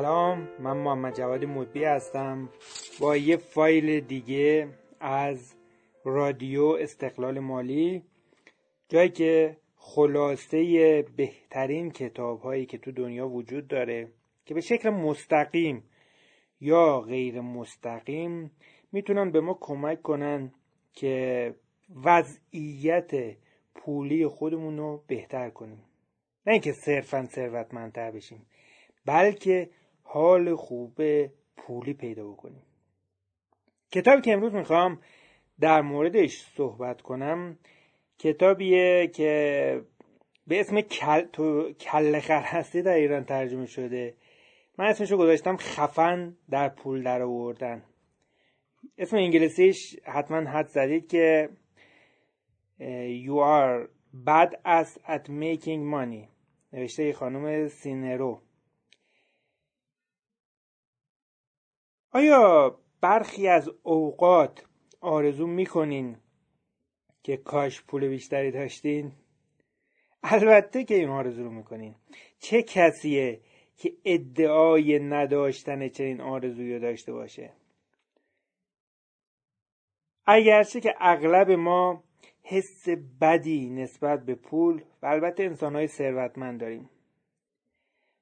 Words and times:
سلام 0.00 0.48
من 0.58 0.76
محمد 0.76 1.14
جواد 1.14 1.44
مدبی 1.44 1.84
هستم. 1.84 2.48
با 3.00 3.16
یه 3.16 3.36
فایل 3.36 4.00
دیگه 4.00 4.68
از 5.00 5.54
رادیو 6.04 6.64
استقلال 6.64 7.38
مالی. 7.38 8.02
جایی 8.88 9.08
که 9.08 9.56
خلاصه 9.76 11.02
بهترین 11.16 11.90
کتاب 11.90 12.40
هایی 12.40 12.66
که 12.66 12.78
تو 12.78 12.92
دنیا 12.92 13.28
وجود 13.28 13.68
داره 13.68 14.08
که 14.44 14.54
به 14.54 14.60
شکل 14.60 14.90
مستقیم 14.90 15.84
یا 16.60 17.00
غیر 17.00 17.40
مستقیم 17.40 18.50
می‌تونن 18.92 19.30
به 19.30 19.40
ما 19.40 19.58
کمک 19.60 20.02
کنن 20.02 20.52
که 20.92 21.54
وضعیت 22.04 23.36
پولی 23.74 24.26
خودمون 24.26 24.78
رو 24.78 25.04
بهتر 25.06 25.50
کنیم. 25.50 25.84
نه 26.46 26.52
اینکه 26.52 26.72
صرفا 26.72 27.28
ثروتمندتر 27.30 28.10
بشیم 28.10 28.46
بلکه 29.06 29.70
حال 30.12 30.54
خوب 30.54 31.00
پولی 31.56 31.94
پیدا 31.94 32.28
بکنیم. 32.28 32.62
کتابی 33.90 34.22
که 34.22 34.32
امروز 34.32 34.54
می‌خوام 34.54 35.00
در 35.60 35.80
موردش 35.80 36.46
صحبت 36.56 37.02
کنم 37.02 37.58
کتابیه 38.18 39.06
که 39.06 39.82
به 40.46 40.60
اسم 40.60 40.80
کل... 40.80 41.20
تو 41.20 41.72
کل 41.72 42.20
خرستی 42.20 42.82
در 42.82 42.94
ایران 42.94 43.24
ترجمه 43.24 43.66
شده. 43.66 44.14
من 44.78 44.84
اسمشو 44.86 45.16
گذاشتم 45.16 45.56
خفن 45.56 46.36
در 46.50 46.68
پول 46.68 47.02
در 47.02 47.22
آوردن. 47.22 47.82
اسم 48.98 49.16
انگلیسیش 49.16 50.00
حتما 50.04 50.50
حد 50.50 50.66
زدید 50.66 51.08
که 51.08 51.48
You 53.26 53.36
are 53.38 53.88
bad 54.26 54.54
at 55.04 55.28
making 55.28 55.82
money. 55.94 56.28
نوشته 56.72 57.12
خانم 57.12 57.68
سینرو. 57.68 58.40
آیا 62.12 62.78
برخی 63.00 63.48
از 63.48 63.70
اوقات 63.82 64.64
آرزو 65.00 65.46
می‌کنین 65.46 66.16
که 67.22 67.36
کاش 67.36 67.82
پول 67.82 68.08
بیشتری 68.08 68.50
داشتین؟ 68.50 69.12
البته 70.22 70.84
که 70.84 70.94
این 70.94 71.08
آرزو 71.08 71.44
رو 71.44 71.50
می‌کنین. 71.50 71.94
چه 72.38 72.62
کسیه 72.62 73.40
که 73.76 73.92
ادعای 74.04 74.98
نداشتن 74.98 75.88
چنین 75.88 76.20
آرزویی 76.20 76.78
داشته 76.78 77.12
باشه؟ 77.12 77.52
اگرچه 80.26 80.80
که 80.80 80.94
اغلب 80.98 81.50
ما 81.50 82.04
حس 82.42 82.88
بدی 83.20 83.70
نسبت 83.70 84.24
به 84.24 84.34
پول 84.34 84.82
و 85.02 85.06
البته 85.06 85.42
انسانهای 85.42 85.86
ثروتمند 85.86 86.60
داریم. 86.60 86.90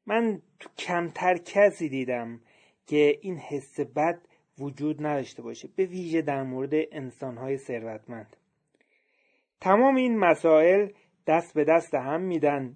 من 0.07 0.43
تو 0.61 0.69
کمتر 0.79 1.37
کسی 1.37 1.89
دیدم 1.89 2.41
که 2.89 3.19
این 3.21 3.37
حس 3.37 3.81
بد 3.81 4.19
وجود 4.59 5.07
نداشته 5.07 5.43
باشه 5.43 5.69
به 5.77 5.85
ویژه 5.87 6.23
در 6.23 6.43
مورد 6.43 6.71
انسانهای 6.73 7.57
ثروتمند. 7.57 8.37
تمام 9.61 9.97
این 9.97 10.19
مسائل 10.19 10.89
دست 11.27 11.55
به 11.55 11.65
دست 11.65 11.95
هم 11.95 12.21
میدن 12.21 12.75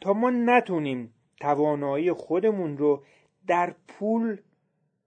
تا 0.00 0.12
ما 0.12 0.30
نتونیم 0.30 1.14
توانایی 1.40 2.12
خودمون 2.12 2.78
رو 2.78 3.04
در 3.46 3.74
پول 3.88 4.40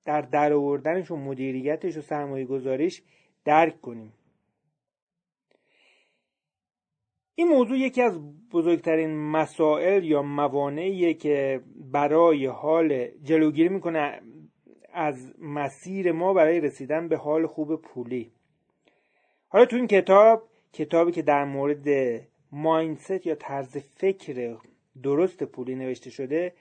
در 0.06 0.22
درآوردنش 0.22 1.12
و 1.12 1.16
مدیریتش 1.16 1.98
و 1.98 2.02
سرمایه 2.02 2.46
گذاریش 2.46 3.02
درک 3.46 3.82
کنیم. 3.82 4.14
این 7.36 7.48
موضوع 7.48 7.78
یکی 7.78 8.02
از 8.02 8.20
بزرگترین 8.52 9.18
مسائل 9.18 10.04
یا 10.04 10.22
موانعیه 10.22 11.14
که 11.14 11.62
برای 11.92 12.46
حال 12.46 13.08
جلوگیری 13.24 13.70
می‌کنه 13.70 14.22
از 14.98 15.34
مسیر 15.40 16.12
ما 16.12 16.34
برای 16.34 16.62
رسیدن 16.62 17.08
به 17.08 17.18
حال 17.18 17.48
خوب 17.48 17.82
پولی. 17.82 18.32
حالا 19.48 19.66
تو 19.66 19.76
این 19.76 19.88
کتاب 19.88 20.50
کتابی 20.74 21.12
که 21.12 21.22
در 21.22 21.46
مورد 21.46 21.88
ماینست 22.52 23.26
یا 23.26 23.36
طرز 23.36 23.78
فکر 23.78 24.58
درست 25.04 25.44
پولی 25.44 25.76
نوشته 25.76 26.10
شده 26.10 26.54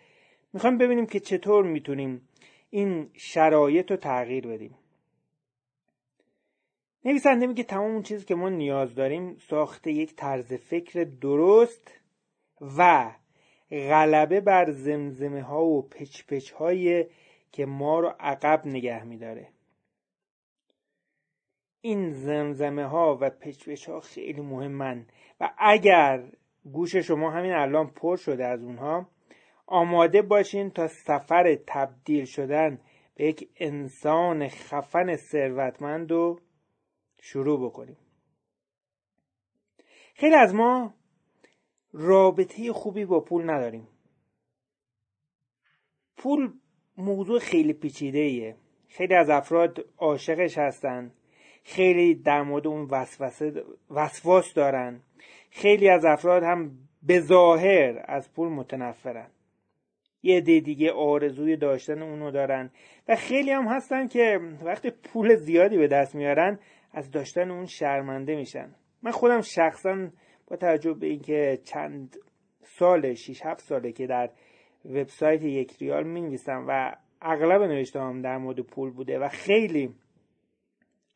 می‌خوایم 0.52 0.78
ببینیم 0.78 1.06
که 1.06 1.20
چطور 1.20 1.64
می‌تونیم 1.64 2.28
این 2.70 3.10
شرایط 3.14 3.90
رو 3.90 3.96
تغییر 3.96 4.46
بدیم. 4.46 4.74
نویسنده 7.04 7.46
میگه 7.46 7.62
تمام 7.62 7.90
اون 7.90 8.02
چیزی 8.02 8.24
که 8.24 8.34
ما 8.34 8.48
نیاز 8.48 8.94
داریم 8.94 9.36
ساخته 9.48 9.92
یک 9.92 10.16
طرز 10.16 10.52
فکر 10.52 11.04
درست 11.20 11.90
و 12.78 13.10
غلبه 13.70 14.40
بر 14.40 14.70
زمزمه 14.70 15.42
ها 15.42 15.64
و 15.64 15.82
پچ 15.82 16.50
های 16.52 17.06
که 17.52 17.66
ما 17.66 18.00
رو 18.00 18.14
عقب 18.20 18.66
نگه 18.66 19.04
میداره. 19.04 19.48
این 21.80 22.12
زمزمه 22.12 22.84
ها 22.84 23.18
و 23.20 23.30
پچ 23.30 23.68
پچ 23.68 23.88
ها 23.88 24.00
خیلی 24.00 24.40
مهمن 24.40 25.06
و 25.40 25.54
اگر 25.58 26.32
گوش 26.72 26.96
شما 26.96 27.30
همین 27.30 27.52
الان 27.52 27.90
پر 27.90 28.16
شده 28.16 28.44
از 28.46 28.62
اونها 28.62 29.08
آماده 29.66 30.22
باشین 30.22 30.70
تا 30.70 30.88
سفر 30.88 31.58
تبدیل 31.66 32.24
شدن 32.24 32.80
به 33.14 33.24
یک 33.24 33.50
انسان 33.56 34.48
خفن 34.48 35.16
ثروتمند 35.16 36.12
و 36.12 36.40
شروع 37.20 37.66
بکنیم. 37.66 37.96
خیلی 40.14 40.34
از 40.34 40.54
ما 40.54 40.94
رابطه 41.92 42.72
خوبی 42.72 43.04
با 43.04 43.20
پول 43.20 43.50
نداریم. 43.50 43.88
پول 46.16 46.52
موضوع 46.98 47.38
خیلی 47.38 47.72
پیچیده 47.72 48.18
ایه 48.18 48.56
خیلی 48.88 49.14
از 49.14 49.30
افراد 49.30 49.84
عاشقش 49.98 50.58
هستن. 50.58 51.10
خیلی 51.64 52.14
در 52.14 52.42
مورد 52.42 52.66
اون 52.66 52.88
وسوسه 52.90 53.64
وسواس 53.90 54.54
دارن. 54.54 55.00
خیلی 55.50 55.88
از 55.88 56.04
افراد 56.04 56.42
هم 56.42 56.70
به 57.02 57.20
ظاهر 57.20 58.04
از 58.04 58.32
پول 58.32 58.48
متنفرن. 58.48 59.30
یه 60.22 60.36
عده 60.36 60.60
دیگه 60.60 60.92
آرزوی 60.92 61.56
داشتن 61.56 62.02
اونو 62.02 62.30
دارن 62.30 62.70
و 63.08 63.16
خیلی 63.16 63.50
هم 63.50 63.68
هستن 63.68 64.08
که 64.08 64.40
وقتی 64.62 64.90
پول 64.90 65.36
زیادی 65.36 65.76
به 65.78 65.88
دست 65.88 66.14
میارن 66.14 66.58
از 66.92 67.10
داشتن 67.10 67.50
اون 67.50 67.66
شرمنده 67.66 68.36
میشن. 68.36 68.74
من 69.02 69.10
خودم 69.10 69.40
شخصا 69.40 70.08
با 70.46 70.56
توجه 70.56 70.92
به 70.92 71.06
اینکه 71.06 71.58
چند 71.64 72.16
سال 72.62 73.14
6 73.14 73.40
7 73.44 73.60
ساله 73.60 73.92
که 73.92 74.06
در 74.06 74.30
وبسایت 74.90 75.42
یک 75.42 75.76
ریال 75.76 76.04
می 76.04 76.20
نویسم 76.20 76.64
و 76.68 76.96
اغلب 77.22 77.62
نوشتم 77.62 78.22
در 78.22 78.38
مورد 78.38 78.60
پول 78.60 78.90
بوده 78.90 79.18
و 79.18 79.28
خیلی 79.28 79.94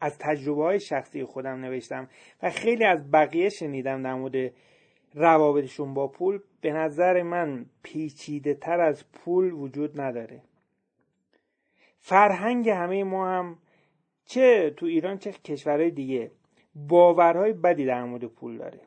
از 0.00 0.18
تجربه 0.18 0.62
های 0.62 0.80
شخصی 0.80 1.24
خودم 1.24 1.60
نوشتم 1.60 2.08
و 2.42 2.50
خیلی 2.50 2.84
از 2.84 3.10
بقیه 3.10 3.48
شنیدم 3.48 4.02
در 4.02 4.14
مورد 4.14 4.52
روابطشون 5.14 5.94
با 5.94 6.08
پول. 6.08 6.40
به 6.60 6.72
نظر 6.72 7.22
من 7.22 7.66
پیچیده 7.82 8.54
تر 8.54 8.80
از 8.80 9.12
پول 9.12 9.52
وجود 9.52 10.00
نداره. 10.00 10.42
فرهنگ 11.98 12.68
همه 12.68 13.04
ما 13.04 13.28
هم 13.28 13.58
چه 14.24 14.70
تو 14.76 14.86
ایران 14.86 15.18
چه 15.18 15.32
کشورهای 15.32 15.90
دیگه 15.90 16.30
باورهای 16.74 17.52
بدی 17.52 17.86
در 17.86 18.04
مورد 18.04 18.24
پول 18.24 18.58
داره. 18.58 18.80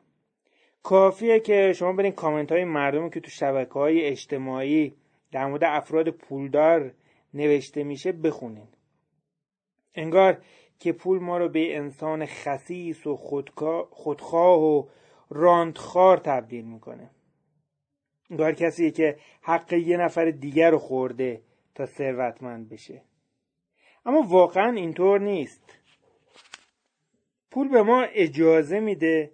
کافیه 0.84 1.40
که 1.40 1.72
شما 1.72 1.92
برین 1.92 2.12
کامنت 2.12 2.52
های 2.52 2.64
مردم 2.64 3.10
که 3.10 3.20
تو 3.20 3.30
شبکه 3.30 3.72
های 3.72 4.04
اجتماعی 4.04 4.94
در 5.32 5.46
مورد 5.46 5.64
افراد 5.64 6.10
پولدار 6.10 6.92
نوشته 7.34 7.84
میشه 7.84 8.12
بخونین. 8.12 8.68
انگار 9.94 10.42
که 10.78 10.92
پول 10.92 11.18
ما 11.18 11.38
رو 11.38 11.48
به 11.48 11.76
انسان 11.76 12.26
خسیس 12.26 13.06
و 13.06 13.16
خودخواه 13.90 14.60
و 14.60 14.86
راندخار 15.30 16.16
تبدیل 16.16 16.64
می‌کنه. 16.64 17.10
انگار 18.30 18.52
کسی 18.52 18.90
که 18.90 19.16
حق 19.42 19.72
یه 19.72 19.96
نفر 19.96 20.30
دیگر 20.30 20.70
رو 20.70 20.78
خورده 20.78 21.42
تا 21.74 21.86
ثروتمند 21.86 22.68
بشه. 22.68 23.02
اما 24.06 24.22
واقعا 24.22 24.72
اینطور 24.72 25.20
نیست. 25.20 25.78
پول 27.50 27.68
به 27.68 27.82
ما 27.82 28.02
اجازه 28.02 28.80
میده 28.80 29.33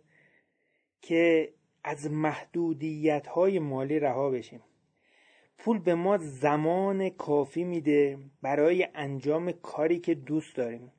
که 1.03 1.53
از 1.85 2.11
محدودیت 2.11 3.27
های 3.27 3.59
مالی 3.59 3.99
رها 3.99 4.31
بشیم. 4.31 4.63
پول 5.59 5.79
به 5.79 5.95
ما 5.95 6.19
زمان 6.19 7.09
کافی 7.09 7.65
میده 7.65 8.19
برای 8.43 8.89
انجام 8.95 9.53
کاری 9.53 9.99
که 9.99 10.15
دوست 10.15 10.57
داریم. 10.57 10.93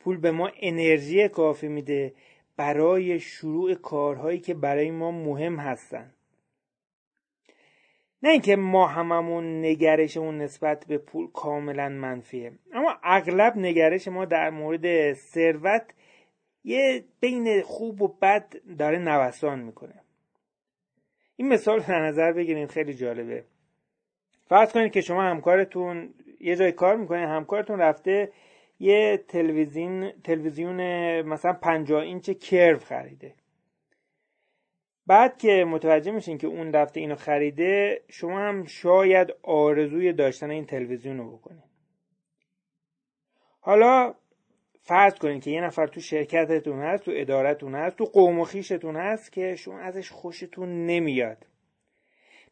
پول 0.00 0.16
به 0.16 0.30
ما 0.30 0.50
انرژی 0.60 1.28
کافی 1.28 1.68
میده 1.68 2.14
برای 2.56 3.20
شروع 3.20 3.74
کارهایی 3.74 4.38
که 4.38 4.54
برای 4.54 4.90
ما 4.90 5.10
مهم 5.10 5.56
هستند 5.56 6.14
نه 8.22 8.30
اینکه 8.30 8.56
ما 8.56 8.86
هممون 8.86 9.64
نگرشمون 9.64 10.38
نسبت 10.38 10.84
به 10.86 10.98
پول 10.98 11.28
کاملا 11.32 11.88
منفیه 11.88 12.52
اما 12.72 12.94
اغلب 13.02 13.56
نگرش 13.56 14.08
ما 14.08 14.24
در 14.24 14.50
مورد 14.50 15.12
ثروت 15.12 15.82
یه 16.64 17.04
بین 17.20 17.62
خوب 17.62 18.02
و 18.02 18.08
بد 18.08 18.54
داره 18.78 18.98
نوسان 18.98 19.58
می‌کنه. 19.58 19.94
این 21.36 21.48
مثال 21.48 21.80
در 21.80 22.06
نظر 22.06 22.32
بگیریم 22.32 22.66
خیلی 22.66 22.94
جالبه. 22.94 23.44
فرض 24.48 24.72
کنید 24.72 24.92
که 24.92 25.00
شما 25.00 25.22
همکارتون 25.22 26.14
یه 26.40 26.56
جای 26.56 26.72
کار 26.72 26.96
می‌کنه 26.96 27.28
همکارتون 27.28 27.78
رفته 27.78 28.32
یه 28.80 29.24
تلویزیون 29.28 30.12
تلویزیون 30.24 30.80
مثلا 31.22 31.52
50 31.52 32.02
اینچ 32.02 32.30
کرو 32.30 32.78
خریده. 32.78 33.34
بعد 35.06 35.38
که 35.38 35.64
متوجه 35.68 36.12
میشین 36.12 36.38
که 36.38 36.46
اون 36.46 36.72
رفته 36.72 37.00
اینو 37.00 37.14
خریده 37.14 38.02
شما 38.08 38.38
هم 38.38 38.64
شاید 38.64 39.34
آرزوی 39.42 40.12
داشتن 40.12 40.50
این 40.50 40.66
تلویزیون 40.66 41.18
رو 41.18 41.36
بکنید 41.36 41.62
حالا 43.60 44.14
فرض 44.84 45.14
کنید 45.14 45.42
که 45.42 45.50
یه 45.50 45.60
نفر 45.60 45.86
تو 45.86 46.00
شرکتتون 46.00 46.82
هست 46.82 47.04
تو 47.04 47.12
ادارتون 47.14 47.74
هست 47.74 47.96
تو 47.96 48.04
قوم 48.04 48.40
و 48.40 48.44
خیشتون 48.44 48.96
هست 48.96 49.32
که 49.32 49.56
شما 49.56 49.78
ازش 49.78 50.10
خوشتون 50.10 50.86
نمیاد. 50.86 51.46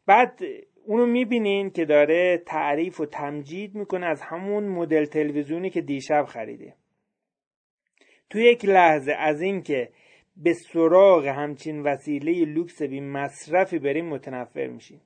بعد 0.05 0.39
اونو 0.85 1.05
می‌بینین 1.05 1.69
که 1.69 1.85
داره 1.85 2.37
تعریف 2.37 2.99
و 2.99 3.05
تمجید 3.05 3.75
می‌کنه 3.75 4.05
از 4.05 4.21
همون 4.21 4.67
مدل 4.67 5.05
تلویزیونی 5.05 5.69
که 5.69 5.81
دیشب 5.81 6.25
خریده. 6.25 6.75
تو 8.29 8.39
یک 8.39 8.65
لحظه 8.65 9.11
از 9.11 9.41
اینکه 9.41 9.89
به 10.37 10.53
سراغ 10.53 11.25
همچین 11.25 11.83
وسیله 11.83 12.45
لوکس 12.45 12.81
بی 12.81 12.99
مصرفی 12.99 13.79
بریم 13.79 14.05
متنفر 14.05 14.67
میشیم 14.67 15.01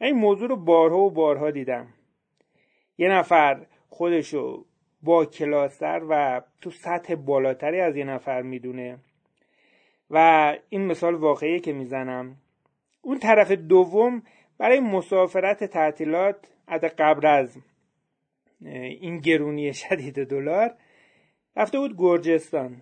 این 0.00 0.16
موضوع 0.16 0.48
رو 0.48 0.56
بارها 0.56 0.98
و 0.98 1.10
بارها 1.10 1.50
دیدم. 1.50 1.94
یه 2.98 3.08
نفر 3.08 3.66
خودشو 3.88 4.64
با 5.02 5.24
کلاستر 5.24 6.02
و 6.08 6.42
تو 6.60 6.70
سطح 6.70 7.14
بالاتری 7.14 7.80
از 7.80 7.96
یه 7.96 8.04
نفر 8.04 8.42
می‌دونه. 8.42 8.98
و 10.10 10.56
این 10.68 10.86
مثال 10.86 11.14
واقعی 11.14 11.60
که 11.60 11.72
می‌زنم. 11.72 12.36
اون 13.02 13.18
طرف 13.18 13.52
دوم 13.52 14.22
برای 14.58 14.80
مسافرت 14.80 15.64
تعطیلات 15.64 16.36
از 16.66 16.80
قبل 16.80 17.26
از 17.26 17.56
این 19.00 19.18
گرونی 19.18 19.74
شدید 19.74 20.24
دلار 20.24 20.74
رفته 21.56 21.78
بود 21.78 21.96
گرجستان. 21.98 22.76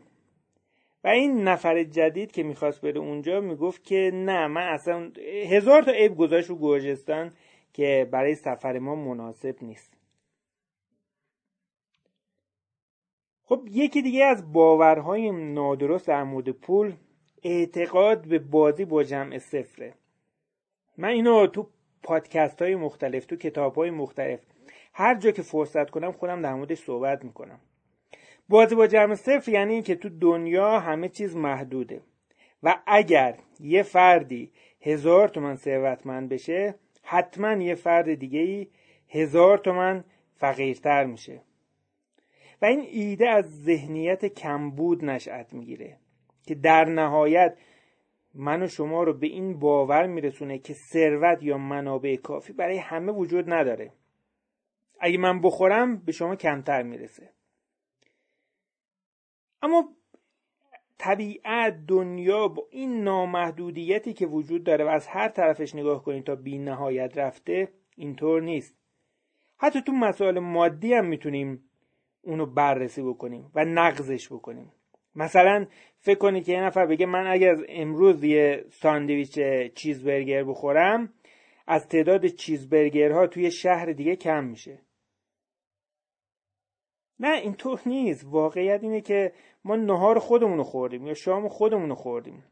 و 1.04 1.08
این 1.08 1.48
نفر 1.48 1.82
جدید 1.82 2.32
که 2.32 2.42
می‌خواست 2.42 2.80
بره 2.80 2.98
اونجا 2.98 3.40
می‌گفت 3.40 3.84
که 3.84 4.10
نه 4.14 4.46
من 4.46 4.68
اصلا 4.68 5.12
هزار 5.50 5.82
تا 5.82 5.90
عیب 5.92 6.16
گذاشت 6.16 6.50
رو 6.50 6.58
گرجستان 6.58 7.32
که 7.72 8.08
برای 8.10 8.34
سفر 8.34 8.78
ما 8.78 8.94
مناسب 8.94 9.56
نیست. 9.62 9.99
خب 13.50 13.68
یکی 13.70 14.02
دیگه 14.02 14.24
از 14.24 14.52
باورهای 14.52 15.30
نادرست 15.30 16.06
در 16.08 16.24
مورد 16.24 16.48
پول 16.50 16.92
اعتقاد 17.42 18.28
به 18.28 18.38
بازی 18.38 18.84
با 18.84 19.04
جمع 19.04 19.38
صفره. 19.38 19.94
من 20.98 21.08
اینو 21.08 21.46
تو 21.46 21.66
پادکست 22.02 22.62
های 22.62 22.74
مختلف 22.74 23.26
تو 23.26 23.36
کتاب 23.36 23.74
های 23.74 23.90
مختلف 23.90 24.40
هر 24.92 25.14
جا 25.14 25.30
که 25.30 25.42
فرصت 25.42 25.90
کنم 25.90 26.12
خودم 26.12 26.42
در 26.42 26.54
موردش 26.54 26.78
صحبت 26.78 27.24
می‌کنم. 27.24 27.60
بازی 28.48 28.74
با 28.74 28.86
جمع 28.86 29.14
صفر 29.14 29.50
یعنی 29.50 29.82
که 29.82 29.94
تو 29.94 30.08
دنیا 30.08 30.80
همه 30.80 31.08
چیز 31.08 31.36
محدوده 31.36 32.00
و 32.62 32.78
اگر 32.86 33.34
یه 33.60 33.82
فردی 33.82 34.52
هزار 34.80 35.28
تومن 35.28 35.56
ثروتمند 35.56 36.28
بشه 36.28 36.74
حتما 37.02 37.52
یه 37.52 37.74
فرد 37.74 38.14
دیگه 38.14 38.40
ای 38.40 38.66
هزار 39.08 39.58
تومن 39.58 40.04
فقیرتر 40.36 41.04
میشه. 41.04 41.40
و 42.62 42.64
این 42.64 42.80
ایده 42.80 43.28
از 43.28 43.62
ذهنیت 43.62 44.26
کمبود 44.26 45.04
نشأت 45.04 45.52
می‌گیره 45.54 45.98
که 46.46 46.54
در 46.54 46.84
نهایت 46.84 47.58
من 48.34 48.62
و 48.62 48.68
شما 48.68 49.02
رو 49.02 49.12
به 49.12 49.26
این 49.26 49.58
باور 49.58 50.06
میرسونه 50.06 50.58
که 50.58 50.74
ثروت 50.74 51.42
یا 51.42 51.58
منابع 51.58 52.16
کافی 52.16 52.52
برای 52.52 52.78
همه 52.78 53.12
وجود 53.12 53.52
نداره. 53.52 53.92
اگه 55.00 55.18
من 55.18 55.40
بخورم 55.40 55.96
به 55.96 56.12
شما 56.12 56.36
کمتر 56.36 56.82
می‌رسه. 56.82 57.30
اما 59.62 59.88
طبیعت 60.98 61.86
دنیا 61.86 62.48
با 62.48 62.66
این 62.70 63.04
نامحدودیتی 63.04 64.12
که 64.12 64.26
وجود 64.26 64.64
داره 64.64 64.84
و 64.84 64.88
از 64.88 65.06
هر 65.06 65.28
طرفش 65.28 65.74
نگاه 65.74 66.04
کنید 66.04 66.24
تا 66.24 66.34
بی 66.34 66.58
نهایت 66.58 67.18
رفته 67.18 67.68
اینطور 67.96 68.42
نیست. 68.42 68.76
حتی 69.56 69.82
تو 69.82 69.92
مسائل 69.92 70.38
مادی 70.38 70.94
هم 70.94 71.06
می‌تونیم 71.06 71.69
اونو 72.22 72.46
بررسی 72.46 73.02
بکنیم 73.02 73.50
و 73.54 73.64
نقضش 73.64 74.32
بکنیم. 74.32 74.72
مثلا 75.14 75.66
فکر 76.00 76.18
کنید 76.18 76.44
که 76.44 76.52
یه 76.52 76.62
نفر 76.62 76.86
بگه 76.86 77.06
من 77.06 77.26
اگر 77.26 77.50
از 77.50 77.64
امروز 77.68 78.24
یه 78.24 78.64
ساندویچ 78.68 79.40
چیزبرگر 79.74 80.44
بخورم 80.44 81.12
از 81.66 81.88
تعداد 81.88 82.26
چیزبرگرها 82.26 83.26
توی 83.26 83.50
شهر 83.50 83.92
دیگه 83.92 84.16
کم 84.16 84.44
میشه. 84.44 84.78
نه 87.20 87.36
اینطور 87.36 87.80
نیست. 87.86 88.26
واقعیت 88.30 88.82
اینه 88.82 89.00
که 89.00 89.32
ما 89.64 89.76
نهار 89.76 90.18
خودمون 90.18 90.58
رو 90.58 90.64
خوردیم 90.64 91.06
یا 91.06 91.14
شام 91.14 91.48
خودمون 91.48 91.88
رو 91.88 91.94
خوردیم. 91.94 92.44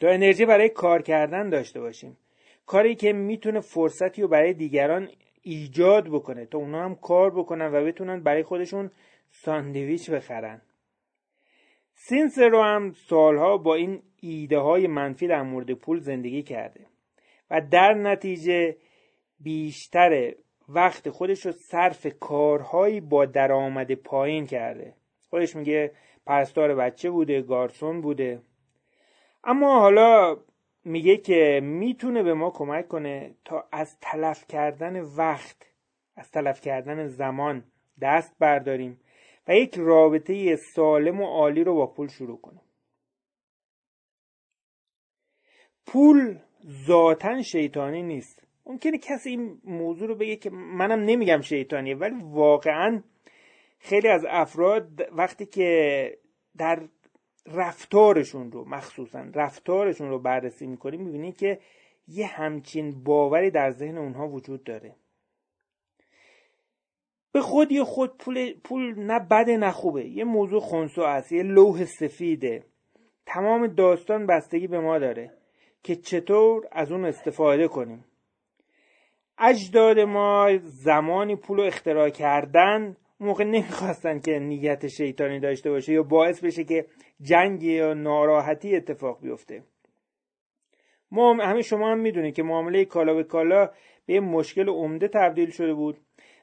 تا 0.00 0.08
انرژی 0.08 0.44
برای 0.44 0.68
کار 0.68 1.02
کردن 1.02 1.48
داشته 1.48 1.80
باشیم. 1.80 2.18
کاری 2.66 2.94
که 2.94 3.12
می‌تونه 3.12 3.60
فرصتی 3.60 4.22
رو 4.22 4.28
برای 4.28 4.54
دیگران 4.54 5.08
ایجاد 5.48 6.08
بکنه 6.08 6.46
تا 6.46 6.58
اونا 6.58 6.84
هم 6.84 6.94
کار 6.94 7.30
بکنن 7.30 7.72
و 7.72 7.84
بتونن 7.84 8.22
برای 8.22 8.42
خودشون 8.42 8.90
ساندویچ 9.30 10.10
بخرن. 10.10 10.62
رو 12.36 12.62
هم 12.62 12.92
سالها 12.92 13.56
با 13.56 13.74
این 13.74 14.02
ایده 14.20 14.58
های 14.58 14.86
منفی 14.86 15.26
در 15.26 15.42
مورد 15.42 15.72
پول 15.72 16.00
زندگی 16.00 16.42
کرده 16.42 16.86
و 17.50 17.60
در 17.70 17.94
نتیجه 17.94 18.76
بیشتر 19.40 20.34
وقت 20.68 21.10
خودش 21.10 21.46
رو 21.46 21.52
صرف 21.52 22.06
کارهایی 22.20 23.00
با 23.00 23.24
درآمد 23.24 23.92
پایین 23.92 24.46
کرده. 24.46 24.94
خودش 25.30 25.56
میگه 25.56 25.92
پرستار 26.26 26.74
بچه 26.74 27.10
بوده 27.10 27.42
گارسون 27.42 28.00
بوده. 28.00 28.40
اما 29.44 29.80
حالا 29.80 30.36
میگه 30.86 31.16
که 31.16 31.60
می‌تونه 31.62 32.22
به 32.22 32.34
ما 32.34 32.50
کمک 32.50 32.88
کنه 32.88 33.34
تا 33.44 33.68
از 33.72 33.98
تلف 34.00 34.46
کردن 34.46 35.00
وقت 35.00 35.56
از 36.16 36.30
تلف 36.30 36.60
کردن 36.60 37.06
زمان 37.06 37.64
دست 38.00 38.36
برداریم 38.38 39.00
و 39.48 39.54
یک 39.54 39.74
رابطه 39.78 40.56
سالم 40.56 41.20
و 41.20 41.24
عالی 41.24 41.64
رو 41.64 41.74
با 41.74 41.86
پول 41.86 42.08
شروع 42.08 42.40
کنیم. 42.40 42.60
پول 45.86 46.38
ذاتا 46.86 47.42
شیطانی 47.42 48.02
نیست. 48.02 48.42
ممکنه 48.66 48.98
کسی 48.98 49.30
این 49.30 49.60
موضوع 49.64 50.08
رو 50.08 50.14
بگه 50.14 50.36
که 50.36 50.50
منم 50.50 51.00
نمیگم 51.00 51.40
شیطانیه 51.40 51.96
ولی 51.96 52.14
واقعا 52.22 53.02
خیلی 53.78 54.08
از 54.08 54.24
افراد 54.28 54.88
وقتی 55.12 55.46
که 55.46 56.18
در 56.56 56.88
رفتارشون 57.46 58.52
رو 58.52 58.68
مخصوصا 58.68 59.24
رفتارشون 59.34 60.08
رو 60.08 60.18
بررسی 60.18 60.66
می‌کنیم 60.66 61.00
می‌بینید 61.00 61.36
که 61.36 61.58
یه 62.08 62.26
همچین 62.26 63.04
باوری 63.04 63.50
در 63.50 63.70
ذهن 63.70 63.98
اونها 63.98 64.28
وجود 64.28 64.64
داره. 64.64 64.94
به 67.32 67.40
خودی 67.40 67.82
خود 67.82 68.18
پول, 68.18 68.54
پول 68.64 68.94
نه 68.98 69.18
بده 69.18 69.56
نه 69.56 69.70
خوبه. 69.70 70.04
یه 70.04 70.24
موضوع 70.24 70.60
خونسو 70.60 71.02
است 71.02 71.32
یه 71.32 71.42
لوح 71.42 71.84
سفیده. 71.84 72.64
تمام 73.26 73.66
داستان 73.66 74.26
بستگی 74.26 74.66
به 74.66 74.80
ما 74.80 74.98
داره 74.98 75.32
که 75.82 75.96
چطور 75.96 76.68
از 76.72 76.92
اون 76.92 77.04
استفاده 77.04 77.68
کنیم. 77.68 78.04
اجداد 79.38 79.98
ما 79.98 80.58
زمانی 80.62 81.36
پول 81.36 81.56
رو 81.56 81.64
اختراع 81.64 82.10
کردن 82.10 82.96
موقع 83.20 83.44
نمی‌خواستن 83.44 84.20
که 84.20 84.38
نیت 84.38 84.86
شیطانی 84.86 85.40
داشته 85.40 85.70
باشه 85.70 85.92
یا 85.92 86.02
باعث 86.02 86.44
بشه 86.44 86.64
که 86.64 86.86
جنگی 87.20 87.72
یا 87.72 87.94
ناراحتی 87.94 88.76
اتفاق 88.76 89.20
بیفته. 89.20 89.62
ما 91.10 91.34
همه 91.34 91.62
شما 91.62 91.90
هم 91.90 91.98
می‌دونید 91.98 92.34
که 92.34 92.42
معامله 92.42 92.84
کالا 92.84 93.14
به 93.14 93.24
کالا 93.24 93.70
به 94.06 94.14
یه 94.14 94.20
مشکل 94.20 94.68
عمده 94.68 95.08
تبدیل 95.08 95.50
شده 95.50 95.74
بود 95.74 95.96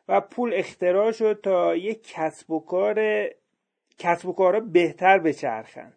و 0.08 0.22
پول 0.22 0.54
اختراع 0.54 1.12
شد 1.12 1.40
تا 1.44 1.76
یک 1.76 2.14
کسب 2.14 2.52
و 2.52 2.60
کار 2.60 3.30
کسب 3.98 4.30
و 4.30 4.34
کارا 4.34 4.60
بهتر 4.60 5.20
بچرخن. 5.20 5.94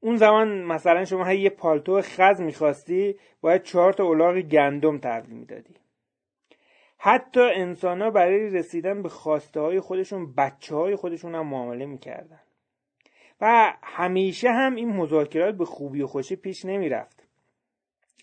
اون 0.00 0.16
زمان 0.16 0.62
مثلا 0.62 1.04
شما 1.04 1.32
یه 1.32 1.50
پالتو 1.50 2.00
خز 2.00 2.40
می‌خواستی 2.40 3.16
باید 3.40 3.62
چهار 3.62 3.92
تا 3.92 4.04
الاغ 4.04 4.40
گندم 4.40 4.98
تحویل 4.98 5.30
می‌دادی. 5.30 5.74
حتی 7.02 7.40
انسان 7.40 8.02
ها 8.02 8.10
برای 8.10 8.50
رسیدن 8.50 9.02
به 9.02 9.08
خواسته 9.08 9.60
های 9.60 9.80
خودشون 9.80 10.34
بچه 10.34 10.76
های 10.76 10.96
خودشون 10.96 11.34
هم 11.34 11.46
معامله 11.46 11.86
می‌کردن. 11.86 12.40
و 13.40 13.74
همیشه 13.82 14.48
هم 14.50 14.74
این 14.74 14.88
مذاکرات 14.88 15.54
به 15.54 15.64
خوبی 15.64 16.02
و 16.02 16.06
خوشی 16.06 16.36
پیش 16.36 16.64
نمی‌رفت. 16.64 17.26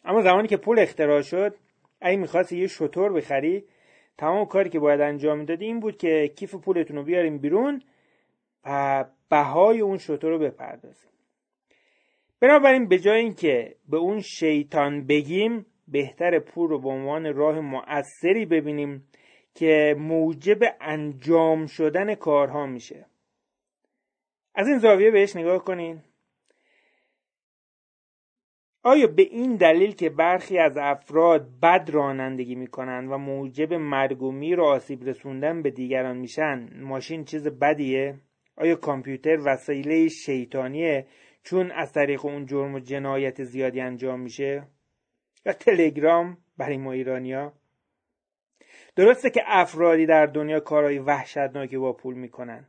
اما 0.05 0.21
زمانی 0.21 0.47
که 0.47 0.57
پول 0.57 0.79
اختراع 0.79 1.21
شد 1.21 1.55
اگه 2.01 2.17
می‌خواستی 2.17 2.57
یه 2.57 2.67
شطور 2.67 3.13
بخری 3.13 3.63
تمام 4.17 4.45
کاری 4.45 4.69
که 4.69 4.79
باید 4.79 5.01
انجام 5.01 5.37
می‌دادی 5.37 5.65
این 5.65 5.79
بود 5.79 5.97
که 5.97 6.33
کیف 6.35 6.55
پولتون 6.55 6.97
رو 6.97 7.03
بیاریم 7.03 7.37
بیرون 7.37 7.81
و 8.65 9.05
بهای 9.29 9.79
اون 9.79 9.97
شطور 9.97 10.31
رو 10.31 10.39
بپردازیم. 10.39 11.09
بنابراین 12.39 12.87
به 12.87 12.99
جای 12.99 13.19
اینکه 13.19 13.75
به 13.89 13.97
اون 13.97 14.21
شیطان 14.21 15.05
بگیم 15.07 15.65
بهتر 15.87 16.39
پول 16.39 16.69
رو 16.69 16.79
به 16.79 16.89
عنوان 16.89 17.33
راه 17.33 17.59
مؤثری 17.59 18.45
ببینیم 18.45 19.07
که 19.53 19.95
موجب 19.99 20.59
انجام 20.81 21.65
شدن 21.65 22.15
کارها 22.15 22.65
میشه 22.65 23.05
از 24.55 24.67
این 24.67 24.77
زاویه 24.77 25.11
بهش 25.11 25.35
نگاه 25.35 25.63
کنین 25.63 26.01
آیا 28.83 29.07
به 29.07 29.21
این 29.21 29.55
دلیل 29.55 29.91
که 29.91 30.09
برخی 30.09 30.57
از 30.57 30.77
افراد 30.77 31.59
بد 31.63 31.89
رانندگی 31.93 32.55
می‌کنن 32.55 33.07
و 33.07 33.17
موجب 33.17 33.73
مرگ 33.73 34.21
و 34.21 34.31
میر 34.31 34.59
و 34.59 34.63
آسیب 34.63 35.03
رسوندن 35.03 35.61
به 35.61 35.71
دیگران 35.71 36.17
میشن 36.17 36.69
ماشین 36.81 37.25
چیز 37.25 37.47
بدیه؟ 37.47 38.19
آیا 38.55 38.75
کامپیوتر 38.75 39.37
وسیله 39.45 40.07
شیطانیه 40.07 41.07
چون 41.43 41.71
از 41.71 41.93
طریق 41.93 42.25
اون 42.25 42.45
جرم 42.45 42.73
و 42.73 42.79
جنایت 42.79 43.43
زیادی 43.43 43.81
انجام 43.81 44.19
میشه؟ 44.19 44.67
و 45.47 45.53
تلگرام 45.53 46.37
برای 46.57 46.77
ما 46.77 46.91
ایرانیا؟ 46.91 47.53
درسته 48.95 49.29
که 49.29 49.41
افرادی 49.45 50.05
در 50.05 50.25
دنیا 50.25 50.59
کارهای 50.59 50.99
وحشتناکی 50.99 51.77
با 51.77 51.93
پول 51.93 52.15
می‌کنن. 52.15 52.67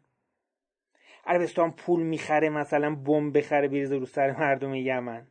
عربستان 1.26 1.72
پول 1.72 2.02
می‌خره 2.02 2.48
مثلا 2.48 2.94
بمب 2.94 3.38
بخره 3.38 3.68
بریزه 3.68 3.96
رو 3.96 4.06
سر 4.06 4.30
مردم 4.30 4.74
یمن. 4.74 5.26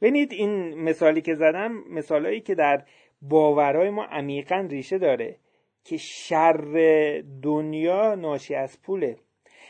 ببینید 0.00 0.32
این 0.32 0.74
مثالی 0.74 1.20
که 1.20 1.34
زدم 1.34 1.72
مثالهایی 1.90 2.40
که 2.40 2.54
در 2.54 2.84
باورهای 3.22 3.90
ما 3.90 4.04
عمیقا 4.04 4.66
ریشه 4.70 4.98
داره 4.98 5.36
که 5.84 5.96
شر 5.96 7.22
دنیا 7.42 8.14
ناشی 8.14 8.54
از 8.54 8.82
پوله. 8.82 9.16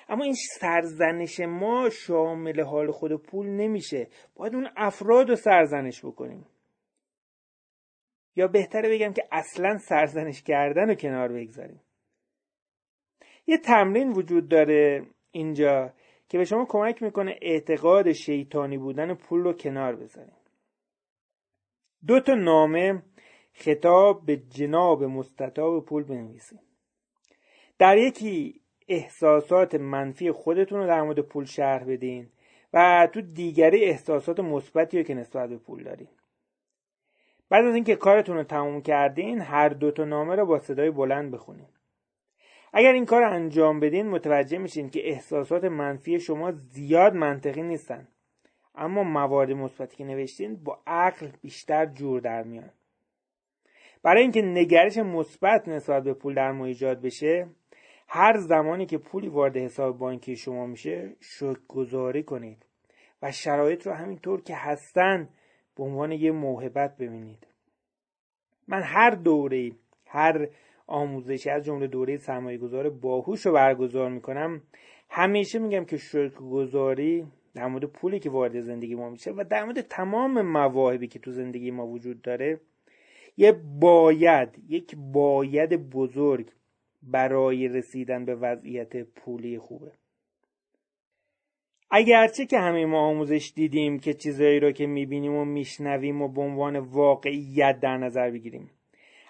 اما 0.08 0.24
این 0.24 0.34
سرزنش 0.34 1.40
ما 1.40 1.90
شامل 1.90 2.60
حال 2.60 2.90
خود 2.90 3.22
پول 3.22 3.46
نمیشه. 3.46 4.08
باید 4.34 4.54
اون 4.54 4.68
افراد 4.76 5.30
رو 5.30 5.36
سرزنش 5.36 6.04
بکنیم. 6.04 6.46
یا 8.36 8.48
بهتره 8.48 8.88
بگم 8.88 9.12
که 9.12 9.24
اصلا 9.32 9.78
سرزنش 9.78 10.42
کردن 10.42 10.88
رو 10.88 10.94
کنار 10.94 11.32
بگذاریم. 11.32 11.80
یه 13.46 13.58
تمرین 13.58 14.12
وجود 14.12 14.48
داره 14.48 15.06
اینجا 15.30 15.92
که 16.28 16.38
به 16.38 16.44
شما 16.44 16.66
کمک 16.68 17.02
می‌کنه 17.02 17.38
اعتقاد 17.42 18.12
شیطانی 18.12 18.78
بودن 18.78 19.14
پول 19.14 19.40
رو 19.40 19.52
کنار 19.52 19.96
بذاریم. 19.96 20.36
دو 22.06 22.20
تا 22.20 22.34
نامه 22.34 23.02
خطاب 23.52 24.26
به 24.26 24.36
جناب 24.36 25.04
مستطاب 25.04 25.84
پول 25.84 26.04
بنویسیم 26.04 26.60
در 27.78 27.98
یکی 27.98 28.60
احساسات 28.88 29.74
منفی 29.74 30.30
خودتون 30.30 30.78
رو 30.78 30.86
در 30.86 31.02
مورد 31.02 31.20
پول 31.20 31.44
شرح 31.44 31.84
بدین 31.84 32.28
و 32.72 33.08
تو 33.14 33.20
دیگری 33.20 33.84
احساسات 33.84 34.40
مثبتی 34.40 34.98
رو 34.98 35.04
که 35.04 35.14
نسبت 35.14 35.48
به 35.48 35.56
پول 35.56 35.82
دارین. 35.82 36.08
بعد 37.54 37.64
از 37.64 37.74
اینکه 37.74 37.96
کارتون 37.96 38.36
رو 38.36 38.42
تموم 38.42 38.82
کردین 38.82 39.40
هر 39.40 39.68
دو 39.68 39.90
تا 39.90 40.04
نامه 40.04 40.34
رو 40.34 40.46
با 40.46 40.58
صدای 40.58 40.90
بلند 40.90 41.30
بخونین. 41.30 41.66
اگر 42.72 42.92
این 42.92 43.06
کار 43.06 43.22
انجام 43.22 43.80
بدین 43.80 44.08
متوجه 44.08 44.58
میشین 44.58 44.90
که 44.90 45.08
احساسات 45.08 45.64
منفی 45.64 46.20
شما 46.20 46.52
زیاد 46.52 47.14
منطقی 47.14 47.62
نیستن. 47.62 48.08
اما 48.74 49.02
موارد 49.02 49.50
مثبتی 49.50 49.96
که 49.96 50.04
نوشتین 50.04 50.56
با 50.64 50.78
عقل 50.86 51.28
بیشتر 51.42 51.86
جور 51.86 52.20
در 52.20 52.42
میان. 52.42 52.70
برای 54.02 54.22
اینکه 54.22 54.42
نگرش 54.42 54.98
مثبت 54.98 55.68
نسبت 55.68 56.02
به 56.02 56.14
پول 56.14 56.34
در 56.34 56.52
ما 56.52 56.64
ایجاد 56.64 57.00
بشه 57.00 57.46
هر 58.08 58.36
زمانی 58.36 58.86
که 58.86 58.98
پولی 58.98 59.28
وارد 59.28 59.56
حساب 59.56 59.98
بانکی 59.98 60.36
شما 60.36 60.66
میشه 60.66 61.16
گذاری 61.68 62.22
کنید. 62.22 62.66
و 63.22 63.32
شرایط 63.32 63.86
رو 63.86 63.92
همینطور 63.92 64.42
که 64.42 64.54
هستن 64.56 65.28
به 65.76 65.84
عنوان 65.84 66.12
یه 66.12 66.32
موهبت 66.32 66.96
ببینید. 66.96 67.46
من 68.68 68.82
هر 68.82 69.10
دوره 69.10 69.72
هر 70.06 70.48
آموزشی 70.86 71.50
از 71.50 71.64
جمله 71.64 71.86
دوره 71.86 72.16
سرمایه 72.16 72.58
گذار 72.58 72.90
باهوش 72.90 73.46
رو 73.46 73.52
برگزار 73.52 74.10
می‌کنم 74.10 74.62
همیشه 75.10 75.58
میگم 75.58 75.84
که 75.84 75.98
گذاری 76.50 77.26
در 77.54 77.66
مورد 77.66 77.84
پولی 77.84 78.18
که 78.18 78.30
وارد 78.30 78.60
زندگی 78.60 78.94
ما 78.94 79.10
میشه 79.10 79.30
و 79.30 79.44
در 79.50 79.64
مورد 79.64 79.80
تمام 79.80 80.42
مواهبی 80.42 81.06
که 81.06 81.18
تو 81.18 81.30
زندگی 81.30 81.70
ما 81.70 81.86
وجود 81.86 82.22
داره 82.22 82.60
یه 83.36 83.52
باید 83.80 84.48
یک 84.68 84.96
باید 84.96 85.90
بزرگ 85.90 86.50
برای 87.02 87.68
رسیدن 87.68 88.24
به 88.24 88.34
وضعیت 88.34 89.02
پولی 89.02 89.58
خوبه. 89.58 89.92
اگرچه 91.96 92.46
که 92.46 92.58
همه 92.58 92.86
ما 92.86 93.00
آموزش 93.00 93.52
دیدیم 93.54 93.98
که 93.98 94.14
چیزایی 94.14 94.60
رو 94.60 94.72
که 94.72 94.86
می‌بینیم 94.86 95.34
و 95.34 95.44
میشنویم 95.44 96.22
و 96.22 96.28
به 96.28 96.40
عنوان 96.40 96.76
واقعیت 96.76 97.80
در 97.80 97.96
نظر 97.96 98.30
بگیریم. 98.30 98.70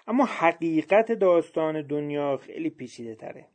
اما 0.07 0.25
حقیقت 0.25 1.11
داستان 1.11 1.81
دنیا 1.81 2.37
خیلی 2.37 2.69
پیچیده 2.69 3.15
تره. 3.15 3.45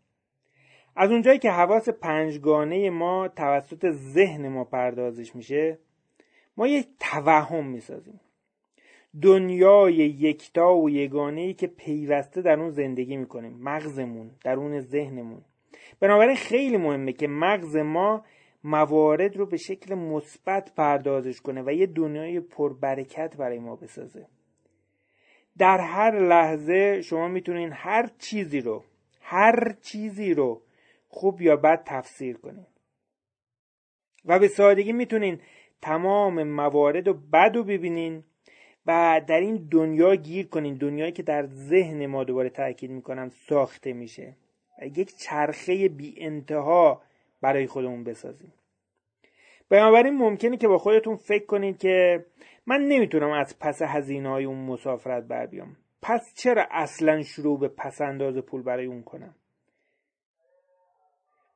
از 0.96 1.10
اونجایی 1.10 1.38
که 1.38 1.50
حواس 1.50 1.88
پنجگانه 1.88 2.90
ما 2.90 3.28
توسط 3.28 3.90
ذهن 3.90 4.48
ما 4.48 4.64
پردازش 4.64 5.36
میشه 5.36 5.78
ما 6.56 6.66
یک 6.66 6.86
توهم 7.00 7.66
می‌سازیم. 7.66 8.20
دنیای 9.22 9.94
یکتا 9.94 10.76
و 10.76 10.90
یگانه 10.90 11.40
ای 11.40 11.54
که 11.54 11.66
پیوسته 11.66 12.42
در 12.42 12.60
اون 12.60 12.70
زندگی 12.70 13.16
می‌کنیم. 13.16 13.58
مغزمون 13.60 14.30
درون 14.44 14.80
ذهنمون. 14.80 15.40
بنابراین 16.00 16.36
خیلی 16.36 16.76
مهمه 16.76 17.12
که 17.12 17.28
مغز 17.28 17.76
ما 17.76 18.24
موارد 18.64 19.36
رو 19.36 19.46
به 19.46 19.56
شکل 19.56 19.94
مثبت 19.94 20.74
پردازش 20.74 21.40
کنه 21.40 21.62
و 21.62 21.72
یه 21.72 21.86
دنیای 21.86 22.40
پربرکت 22.40 23.36
برای 23.36 23.58
ما 23.58 23.76
بسازه. 23.76 24.26
در 25.58 25.78
هر 25.78 26.28
لحظه 26.28 27.02
شما 27.02 27.28
می‌تونین 27.28 27.70
هر 27.72 28.10
چیزی 28.18 28.60
رو 28.60 28.84
هر 29.20 29.72
چیزی 29.82 30.34
رو 30.34 30.62
خوب 31.08 31.42
یا 31.42 31.56
بد 31.56 31.82
تفسیر 31.86 32.36
کنین. 32.36 32.66
و 34.24 34.38
به 34.38 34.48
سادگی 34.48 34.92
می‌تونین 34.92 35.40
تمام 35.82 36.42
موارد 36.42 37.08
و 37.08 37.14
بد 37.14 37.56
رو 37.56 37.64
ببینین 37.64 38.24
و 38.86 39.20
در 39.26 39.40
این 39.40 39.68
دنیا 39.70 40.14
گیر 40.14 40.46
کنین. 40.46 40.74
دنیایی 40.74 41.12
که 41.12 41.22
در 41.22 41.46
ذهن 41.46 42.06
ما 42.06 42.24
دوباره 42.24 42.50
تاکید 42.50 42.90
می‌کنم 42.90 43.28
ساخته 43.28 43.92
میشه. 43.92 44.36
یک 44.96 45.16
چرخه 45.16 45.88
بی 45.88 46.14
انتها 46.18 47.02
برای 47.42 47.66
خودمون 47.66 48.04
بسازیم. 48.04 48.52
بنابراین 49.68 50.16
ممکنه 50.16 50.56
که 50.56 50.68
با 50.68 50.78
خودتون 50.78 51.16
فکر 51.16 51.46
کنید 51.46 51.78
که 51.78 52.24
من 52.66 52.80
نمی‌تونم 52.80 53.30
از 53.30 53.58
پس 53.58 53.82
هزینه 53.82 54.28
های 54.28 54.44
اون 54.44 54.58
مسافرت 54.58 55.24
بر 55.24 55.46
بیام. 55.46 55.76
پس 56.02 56.34
چرا 56.34 56.66
اصلا 56.70 57.22
شروع 57.22 57.60
به 57.60 57.68
پس 57.68 58.00
انداز 58.00 58.36
پول 58.38 58.62
برای 58.62 58.86
اون 58.86 59.02
کنم؟ 59.02 59.34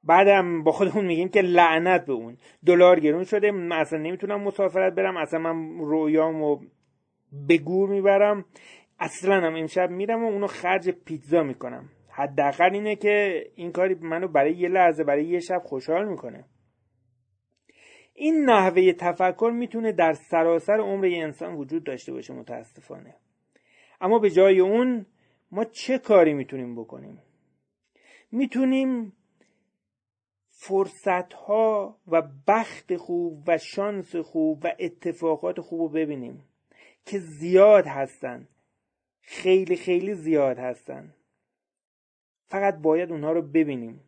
بعدم 0.04 0.62
با 0.62 0.72
خودمون 0.72 1.04
میگیم 1.04 1.28
که 1.28 1.40
لعنت 1.40 2.06
به 2.06 2.12
اون. 2.12 2.36
دلار 2.66 3.00
گرون 3.00 3.24
شده 3.24 3.50
من 3.50 3.76
اصلا 3.76 3.98
نمی‌تونم 3.98 4.40
مسافرت 4.40 4.92
برم 4.92 5.16
اصلا 5.16 5.38
من 5.38 5.78
رویامو 5.78 6.60
به 7.32 7.58
گور 7.58 7.88
می‌برم. 7.88 8.44
اصلا 8.98 9.34
هم 9.34 9.54
امشب 9.56 9.90
میرم 9.90 10.24
و 10.24 10.26
اونو 10.28 10.46
خرج 10.46 10.90
پیتزا 10.90 11.42
می‌کنم. 11.42 11.88
حداقل 12.16 12.74
اینه 12.74 12.96
که 12.96 13.46
این 13.54 13.72
کاری 13.72 13.94
منو 13.94 14.28
برای 14.28 14.56
یه 14.56 14.68
لحظه 14.68 15.04
برای 15.04 15.24
یه 15.26 15.40
شب 15.40 15.62
خوشحال 15.64 16.08
می‌کنه. 16.08 16.44
این 18.14 18.44
نحوه 18.44 18.92
تفکر 18.92 19.52
می‌تونه 19.54 19.92
در 19.92 20.12
سراسر 20.12 20.80
عمر 20.80 21.06
یه 21.06 21.22
انسان 21.22 21.54
وجود 21.54 21.84
داشته 21.84 22.12
باشه 22.12 22.34
متاسفانه. 22.34 23.14
اما 24.00 24.18
به 24.18 24.30
جای 24.30 24.60
اون 24.60 25.06
ما 25.50 25.64
چه 25.64 25.98
کاری 25.98 26.34
می‌تونیم 26.34 26.74
بکنیم؟ 26.74 27.22
می‌تونیم 28.32 29.12
فرصت 30.50 31.32
ها 31.32 31.98
و 32.08 32.22
بخت 32.48 32.96
خوب 32.96 33.42
و 33.46 33.58
شانس 33.58 34.16
خوب 34.16 34.60
و 34.64 34.74
اتفاقات 34.78 35.60
خوب 35.60 35.80
رو 35.80 35.88
ببینیم 35.88 36.44
که 37.06 37.18
زیاد 37.18 37.86
هستن. 37.86 38.48
خیلی 39.20 39.76
خیلی 39.76 40.14
زیاد 40.14 40.58
هستن. 40.58 41.14
فقط 42.48 42.78
باید 42.78 43.12
اونها 43.12 43.32
رو 43.32 43.42
ببینیم. 43.42 44.00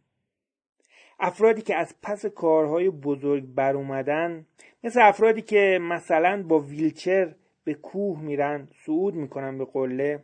افرادی 1.21 1.63
که 1.63 1.77
از 1.77 1.95
پس 2.03 2.27
کارهای 2.27 2.91
بزرگ 2.91 3.45
بر 3.55 3.77
اومدن 3.77 4.47
مثل 4.85 5.01
افرادی 5.01 5.43
که 5.43 5.79
مثلا 5.83 6.43
با 6.43 6.59
ویلچر 6.59 7.35
به 7.65 7.75
کوه 7.75 8.21
میرن 8.21 8.69
صعود 8.85 9.15
می‌کنن 9.15 9.59
به 9.59 9.65
قله 9.65 10.23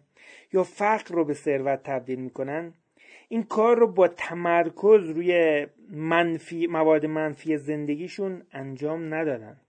یا 0.52 0.64
فقر 0.64 1.14
رو 1.14 1.24
به 1.24 1.34
ثروت 1.34 1.82
تبدیل 1.82 2.18
می‌کنن 2.18 2.74
این 3.28 3.42
کار 3.42 3.78
رو 3.78 3.86
با 3.86 4.08
تمرکز 4.08 5.10
روی 5.10 5.66
منفی 5.90 6.66
مواد 6.66 7.06
منفی 7.06 7.56
زندگیشون 7.56 8.42
انجام 8.52 9.14
ندادن. 9.14 9.60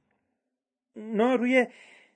اونا 0.96 1.36
روی 1.36 1.68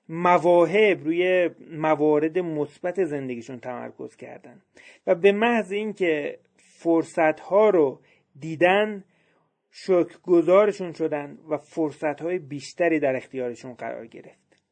مواهب 0.10 1.04
روی 1.04 1.50
موارد 1.72 2.40
مثبت 2.40 3.04
زندگیشون 3.04 3.60
تمرکز 3.60 4.16
کردن. 4.16 4.62
و 5.08 5.16
به 5.16 5.32
محض 5.32 5.72
اینکه 5.72 6.40
فرصت 6.58 7.40
ها 7.40 7.70
رو 7.70 8.02
دیدن 8.40 9.04
شکر 9.72 10.20
گذارشون 10.24 10.94
شدن 10.94 11.38
و 11.50 11.58
فرصت 11.58 12.22
های 12.22 12.40
بیشتری 12.40 13.00
در 13.00 13.16
اختیارشون 13.16 13.74
قرار 13.74 14.08
گرفت. 14.08 14.64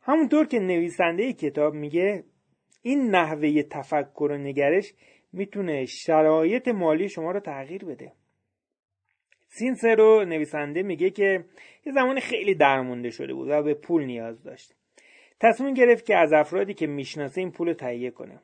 همونطور 0.00 0.46
که 0.46 0.58
نویسنده 0.58 1.32
کتاب 1.32 1.74
میگه 1.74 2.24
این 2.82 3.10
نحوه 3.10 3.62
تفکر 3.62 4.28
و 4.32 4.36
نگرش 4.38 4.94
می‌تونه 5.32 5.84
شرایط 5.84 6.68
مالی 6.68 7.08
شما 7.08 7.30
رو 7.30 7.40
تغییر 7.40 7.84
بده. 7.84 8.12
سینسرو 9.58 10.24
نویسنده 10.24 10.82
میگه 10.82 11.10
که 11.10 11.44
یه 11.86 11.92
زمان 11.92 12.20
خیلی 12.20 12.54
درمونده 12.54 13.10
شده 13.10 13.34
بود 13.34 13.48
و 13.50 13.62
به 13.62 13.74
پول 13.74 14.04
نیاز 14.04 14.42
داشت. 14.42 14.74
تصمیم 15.40 15.74
گرفت 15.74 16.06
که 16.06 16.16
از 16.16 16.32
افرادی 16.32 16.74
که 16.74 16.86
می‌شناسه 16.86 17.40
این 17.40 17.50
پول 17.50 17.68
رو 17.68 17.74
تهیه 17.74 18.10
کنه. 18.10 18.40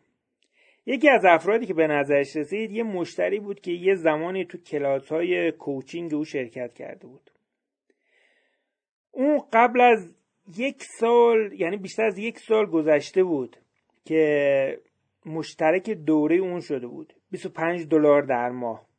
یکی 0.86 1.08
از 1.08 1.24
افرادی 1.24 1.66
که 1.66 1.74
به 1.74 1.86
نظرش 1.86 2.36
رسید 2.36 2.70
یه 2.70 2.82
مشتری 2.82 3.40
بود 3.40 3.60
که 3.60 3.72
یه 3.72 3.94
زمانی 3.94 4.44
تو 4.44 4.58
کلاس 4.58 5.12
های 5.12 5.52
کوچینگ 5.52 6.14
او 6.14 6.24
شرکت 6.24 6.74
کرده 6.74 7.06
بود. 7.06 7.30
اون 9.10 9.40
قبل 9.52 9.80
از 9.80 10.14
یک 10.56 10.82
سال 10.82 11.52
یعنی 11.52 11.76
بیشتر 11.76 12.04
از 12.04 12.18
یک 12.18 12.38
سال 12.38 12.66
گذشته 12.66 13.24
بود 13.24 13.56
که 14.04 14.80
مشترک 15.26 15.90
دوره 15.90 16.36
اون 16.36 16.60
شده 16.60 16.86
بود. 16.86 17.12
25 17.30 17.86
دلار 17.86 18.22
در 18.22 18.50
ماه. 18.50 18.91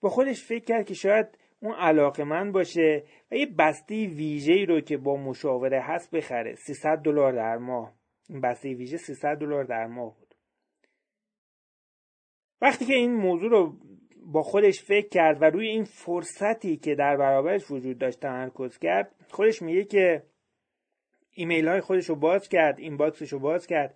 با 0.00 0.08
خودش 0.08 0.44
فکر 0.44 0.64
کرد 0.64 0.86
که 0.86 0.94
شاید 0.94 1.26
اون 1.60 1.74
علاقه 1.74 2.24
من 2.24 2.52
باشه 2.52 3.04
و 3.30 3.34
یه 3.34 3.46
بسته 3.46 3.94
ویژه 3.94 4.64
رو 4.64 4.80
که 4.80 4.96
با 4.96 5.16
مشاوره 5.16 5.80
هست 5.80 6.10
بخره. 6.10 6.54
300 6.54 6.98
دلار 6.98 7.32
در 7.32 7.56
ماه. 7.56 7.94
این 8.28 8.40
بسته 8.40 8.74
ویژه 8.74 8.96
300 8.96 9.36
دلار 9.36 9.64
در 9.64 9.86
ماه 9.86 10.16
بود. 10.18 10.34
وقتی 12.60 12.84
که 12.84 12.94
این 12.94 13.14
موضوع 13.14 13.50
رو 13.50 13.76
با 14.26 14.42
خودش 14.42 14.82
فکر 14.82 15.08
کرد 15.08 15.42
و 15.42 15.44
روی 15.44 15.68
این 15.68 15.84
فرصتی 15.84 16.76
که 16.76 16.94
در 16.94 17.16
برابرش 17.16 17.70
وجود 17.70 17.98
داشت 17.98 18.20
تمرکز 18.20 18.78
کرد 18.78 19.14
خودش 19.30 19.62
میگه 19.62 19.84
که 19.84 20.22
ایمیل 21.32 21.68
های 21.68 21.80
خودش 21.80 22.08
رو 22.08 22.14
باز 22.16 22.48
کرد 22.48 22.78
inbox 22.78 22.96
ش 22.96 23.32
رو 23.32 23.38
باز 23.38 23.66
کرد. 23.66 23.94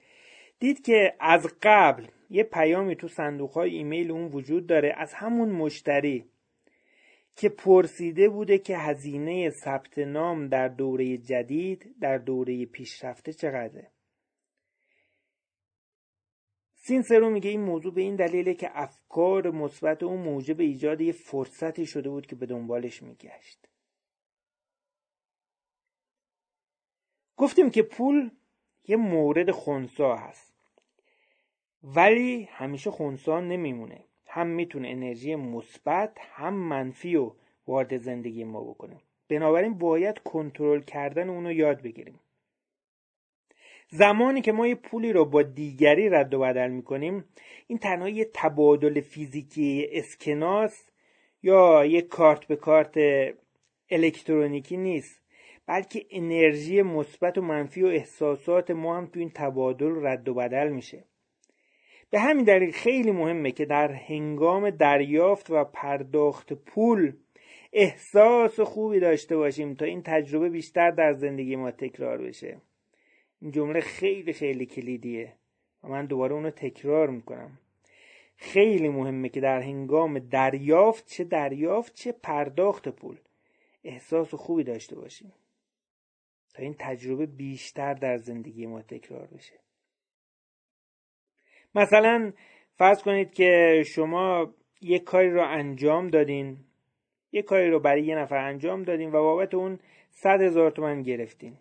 دید 0.58 0.84
که 0.84 1.16
از 1.20 1.46
قبل 1.62 2.06
یه 2.30 2.42
پیامی 2.42 2.96
تو 2.96 3.08
صندوق 3.08 3.50
های 3.50 3.70
ایمیل 3.70 4.11
اون 4.11 4.32
وجود 4.32 4.66
داره 4.66 4.94
از 4.96 5.14
همون 5.14 5.49
مشتری 5.49 6.30
که 7.37 7.49
پرسیده 7.49 8.28
بوده 8.28 8.58
که 8.58 8.78
هزینه 8.78 9.50
ثبت 9.50 9.99
نام 9.99 10.49
در 10.49 10.68
دوره 10.68 11.18
جدید 11.18 11.94
در 12.00 12.18
دوره 12.18 12.66
پیشرفته 12.66 13.32
چقدره. 13.32 13.90
سینسرو 16.75 17.30
میگه 17.30 17.50
این 17.50 17.61
موضوع 17.61 17.94
به 17.94 18.00
این 18.00 18.16
دلیله 18.16 18.54
که 18.54 18.70
افکار 18.75 19.50
مثبت 19.50 20.02
اون 20.02 20.20
موجب 20.20 20.61
ایجاد 20.61 21.00
یه 21.00 21.12
فرصتی 21.12 21.87
شده 21.87 22.11
بود 22.11 22.26
که 22.26 22.37
به 22.37 22.46
دنبالش 22.46 23.02
میگشت. 23.02 23.68
گفتیم 27.37 27.70
که 27.70 27.82
پول 27.82 28.30
یه 28.88 28.97
مورد 28.97 29.50
خونسا 29.50 30.17
هست. 30.17 30.55
ولی 31.83 32.49
همیشه 32.53 32.91
خونسا 32.91 33.41
نمیمونه. 33.41 34.05
هم 34.26 34.47
می‌تونه 34.47 34.88
انرژی 34.88 35.35
مثبت 35.35 36.19
هم 36.21 36.55
منفی 36.55 37.17
و 37.17 37.33
وارد 37.67 37.97
زندگی 37.97 38.45
ما 38.45 38.61
بکنه. 38.61 38.97
بنابراین 39.29 39.75
باید 39.79 40.19
کنترل 40.19 40.81
کردن 40.81 41.29
اونو 41.29 41.53
یاد 41.53 41.83
بگیریم. 41.83 42.21
زمانی 43.88 44.41
که 44.41 44.53
ما 44.53 44.67
یه 44.67 44.75
پولی 44.75 45.12
رو 45.12 45.25
با 45.25 45.43
دیگری 45.43 46.09
رد 46.09 46.35
و 46.35 46.41
بدل 46.41 46.71
می‌کنیم 46.71 47.25
این 47.67 47.79
تنها 47.79 48.09
یه 48.09 48.31
تبادل 48.35 49.00
فیزیکی 49.00 49.88
اسکناس 49.93 50.91
یا 51.43 51.85
یه 51.85 52.03
کارت 52.03 52.45
به 52.45 52.57
کارت 52.57 52.99
الکترونیکی 53.91 54.76
نیست. 54.76 55.24
بلکه 55.67 56.07
انرژی 56.11 56.83
مثبت 56.83 57.39
و 57.39 57.43
منفی 57.43 57.83
و 57.83 57.87
احساسات 57.87 58.71
ما 58.71 58.97
هم 58.97 59.07
تو 59.07 59.21
این 59.21 59.31
تبادل 59.35 60.07
رد 60.07 60.29
و 60.29 60.35
بدل 60.35 60.69
میشه. 60.69 61.05
به 62.11 62.21
همین 62.21 62.45
دلیل 62.45 62.73
خیلی 62.73 63.11
مهمه 63.11 63.50
که 63.50 63.65
در 63.65 63.93
هنگام 63.93 64.71
دریافت 64.71 65.50
و 65.50 65.65
پرداخت 65.65 66.53
پول 66.53 67.13
احساس 67.73 68.61
خوبی 68.61 69.00
داشته 69.00 69.37
باشیم 69.37 69.75
تا 69.75 69.85
این 69.85 70.03
تجربه 70.03 70.49
بیشتر 70.49 70.91
در 70.91 71.13
زندگی 71.13 71.57
ما 71.57 71.71
تکرار 71.71 72.19
بشه. 72.19 72.61
این 73.41 73.50
جمله 73.50 73.81
خیلی 73.81 74.33
خیلی 74.33 74.67
کلیدیه 74.67 75.33
و 75.85 75.89
من 75.89 76.07
دوباره 76.07 76.35
اونو 76.35 76.50
تکرار 76.50 77.11
می‌کنم. 77.11 77.59
خیلی 78.37 78.89
مهمه 78.89 79.29
که 79.29 79.41
در 79.41 79.61
هنگام 79.61 80.19
دریافت 80.19 81.07
چه 81.07 81.25
دریافت 81.25 81.95
چه 81.95 82.13
پرداخت 82.13 82.89
پول 82.89 83.17
احساس 83.85 84.35
خوبی 84.35 84.65
داشته 84.65 84.97
باشیم. 84.97 85.33
تا 86.54 86.62
این 86.62 86.75
تجربه 86.78 87.26
بیشتر 87.26 87.95
در 87.95 88.17
زندگی 88.17 88.67
ما 88.67 88.82
تکرار 88.82 89.26
بشه. 89.26 89.54
مثلا 91.75 92.32
فرض 92.76 93.02
کنید 93.02 93.32
که 93.32 93.82
شما 93.86 94.54
یک 94.80 95.04
کاری 95.04 95.30
رو 95.30 95.43
انجام 95.49 96.08
دادین 96.08 96.56
یک 97.32 97.45
کاری 97.45 97.71
رو 97.71 97.80
برای 97.80 98.02
یه 98.02 98.14
نفر 98.14 98.36
انجام 98.36 98.82
دادین 98.82 99.08
و 99.08 99.12
بابت 99.12 99.54
اون 99.54 99.78
صد 100.10 100.40
هزار 100.40 100.71
تومن 100.71 101.02
گرفتین. 101.02 101.56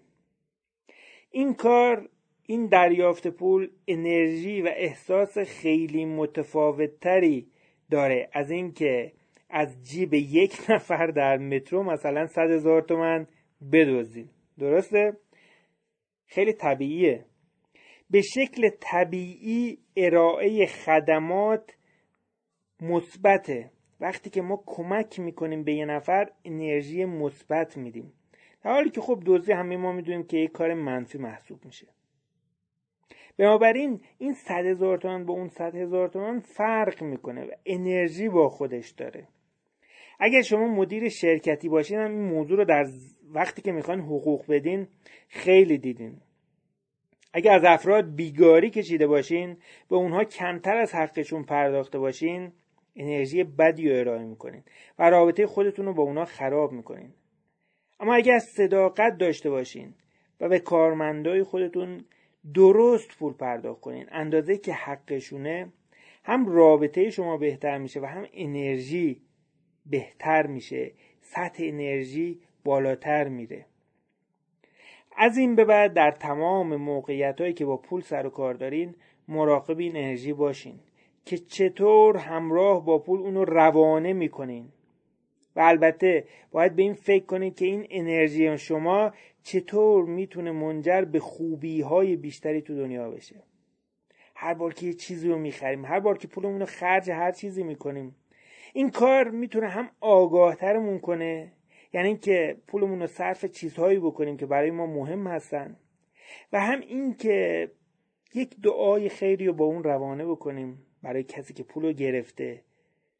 این 1.31 1.53
کار 1.53 2.09
این 2.45 2.67
دریافت 2.67 3.27
پول 3.27 3.69
انرژی 3.87 4.61
و 4.61 4.67
احساس 4.75 5.37
خیلی 5.37 6.05
متفاوتتری 6.05 7.47
داره 7.91 8.29
از 8.33 8.51
اینکه 8.51 9.11
از 9.49 9.83
جیب 9.83 10.13
یک 10.13 10.53
نفر 10.69 11.07
در 11.07 11.37
مترو 11.37 11.83
مثلا 11.83 12.27
صد 12.27 12.51
هزار 12.51 12.81
تومن 12.81 13.27
بدوزید 13.71 14.42
درسته؟ 14.59 15.17
خیلی 16.25 16.53
طبیعیه. 16.53 17.25
به 18.09 18.21
شکل 18.21 18.69
طبیعی 18.79 19.77
ارائه 19.97 20.65
خدمات 20.65 21.75
مثبته. 22.81 23.71
وقتی 23.99 24.29
که 24.29 24.41
ما 24.41 24.63
کمک 24.65 25.19
می‌کنیم 25.19 25.63
به 25.63 25.73
یه 25.73 25.85
نفر 25.85 26.29
انرژی 26.45 27.05
مثبت 27.05 27.77
میدیم. 27.77 28.13
در 28.63 28.71
حالی 28.71 28.89
که 28.89 29.01
خب 29.01 29.23
دزدی 29.25 29.51
همه 29.53 29.77
ما 29.77 29.91
می‌دونیم 29.91 30.23
که 30.23 30.37
یک 30.37 30.51
کار 30.51 30.73
منفی 30.73 31.17
محسوب 31.17 31.65
میشه. 31.65 31.87
بنابراین 33.37 34.01
این 34.17 34.33
صد 34.33 34.65
هزار 34.65 34.97
تومن 34.97 35.25
با 35.25 35.33
اون 35.33 35.47
صد 35.47 35.75
هزار 35.75 36.07
تومن 36.07 36.39
فرق 36.39 37.03
می‌کنه 37.03 37.45
و 37.45 37.51
انرژی 37.65 38.29
با 38.29 38.49
خودش 38.49 38.89
داره. 38.89 39.27
اگر 40.19 40.41
شما 40.41 40.67
مدیر 40.67 41.09
شرکتی 41.09 41.69
باشین 41.69 41.99
هم 41.99 42.11
این 42.11 42.21
موضوع 42.21 42.57
رو 42.57 42.65
در 42.65 42.85
وقتی 43.33 43.61
که 43.61 43.71
می‌خواین 43.71 43.99
حقوق 43.99 44.45
بدین 44.47 44.87
خیلی 45.27 45.77
دیدین. 45.77 46.21
اگر 47.33 47.51
از 47.51 47.63
افراد 47.63 48.15
بیگاری 48.15 48.69
کشیده 48.69 49.07
باشین 49.07 49.57
به 49.89 49.95
اونها 49.95 50.23
کمتر 50.23 50.77
از 50.77 50.95
حقشون 50.95 51.43
پرداخته 51.43 51.99
باشین 51.99 52.51
انرژی 52.95 53.43
بدی 53.43 53.89
رو 53.89 53.99
ارائه 53.99 54.23
می‌کنین 54.23 54.63
و 54.99 55.09
رابطه 55.09 55.47
خودتون 55.47 55.85
رو 55.85 55.93
با 55.93 56.03
اونها 56.03 56.25
خراب 56.25 56.71
می‌کنین. 56.71 57.13
اما 57.99 58.13
اگر 58.13 58.39
صداقت 58.39 59.17
داشته 59.17 59.49
باشین 59.49 59.93
و 60.39 60.49
به 60.49 60.59
کارمندای 60.59 61.43
خودتون 61.43 62.05
درست 62.53 63.17
پول 63.17 63.33
پرداخت 63.33 63.81
کنین 63.81 64.05
اندازه 64.11 64.57
که 64.57 64.73
حقشونه 64.73 65.73
هم 66.23 66.49
رابطه 66.49 67.09
شما 67.09 67.37
بهتر 67.37 67.77
میشه 67.77 67.99
و 67.99 68.05
هم 68.05 68.25
انرژی 68.33 69.21
بهتر 69.85 70.47
میشه. 70.47 70.91
سطح 71.21 71.63
انرژی 71.63 72.39
بالاتر 72.63 73.27
میره. 73.27 73.65
از 75.17 75.37
این 75.37 75.55
به 75.55 75.65
بعد 75.65 75.93
در 75.93 76.11
تمام 76.11 76.75
موقعیت 76.75 77.41
هایی 77.41 77.53
که 77.53 77.65
با 77.65 77.77
پول 77.77 78.01
سر 78.01 78.25
و 78.25 78.29
کار 78.29 78.53
دارین 78.53 78.95
مراقب 79.27 79.79
این 79.79 79.97
انرژی 79.97 80.33
باشین 80.33 80.79
که 81.25 81.37
چطور 81.37 82.17
همراه 82.17 82.85
با 82.85 82.99
پول 82.99 83.19
اونو 83.19 83.45
روانه 83.45 84.13
می‌کنین. 84.13 84.69
و 85.55 85.59
البته 85.59 86.27
باید 86.51 86.75
به 86.75 86.81
این 86.81 86.93
فکر 86.93 87.25
کنید 87.25 87.55
که 87.55 87.65
این 87.65 87.87
انرژی 87.89 88.57
شما 88.57 89.13
چطور 89.43 90.05
می‌تونه 90.05 90.51
منجر 90.51 91.01
به 91.01 91.19
خوبی 91.19 91.81
های 91.81 92.15
بیشتری 92.15 92.61
تو 92.61 92.75
دنیا 92.75 93.09
بشه. 93.09 93.43
هر 94.35 94.53
بار 94.53 94.73
که 94.73 94.85
یه 94.85 94.93
چیزی 94.93 95.29
رو 95.29 95.37
می‌خریم 95.37 95.85
هر 95.85 95.99
بار 95.99 96.17
که 96.17 96.27
پولمون 96.27 96.59
رو 96.59 96.65
خرج 96.65 97.11
هر 97.11 97.31
چیزی 97.31 97.63
می‌کنیم 97.63 98.15
این 98.73 98.89
کار 98.89 99.29
می‌تونه 99.29 99.67
هم 99.67 99.89
آگاهترمون 100.01 100.99
کنه 100.99 101.51
یعنی 101.93 102.07
اینکه 102.07 102.57
پولمون 102.67 102.99
رو 102.99 103.07
صرف 103.07 103.45
چیزهایی 103.45 103.99
بکنیم 103.99 104.37
که 104.37 104.45
برای 104.45 104.71
ما 104.71 104.85
مهم 104.85 105.27
هستن. 105.27 105.77
و 106.53 106.59
هم 106.59 106.79
اینکه 106.79 107.71
یک 108.33 108.61
دعای 108.61 109.09
خیری 109.09 109.47
رو 109.47 109.53
با 109.53 109.65
اون 109.65 109.83
روانه 109.83 110.25
بکنیم 110.25 110.85
برای 111.01 111.23
کسی 111.23 111.53
که 111.53 111.63
پول 111.63 111.83
رو 111.83 111.93
گرفته 111.93 112.63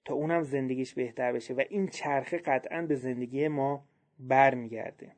تا 0.06 0.14
اونم 0.14 0.44
زندگیش 0.44 0.94
بهتر 0.94 1.32
بشه. 1.32 1.54
و 1.54 1.64
این 1.70 1.88
چرخه 1.88 2.38
قطعا 2.38 2.82
به 2.82 2.96
زندگی 2.96 3.48
ما 3.48 3.86
برمیگرده. 4.20 5.16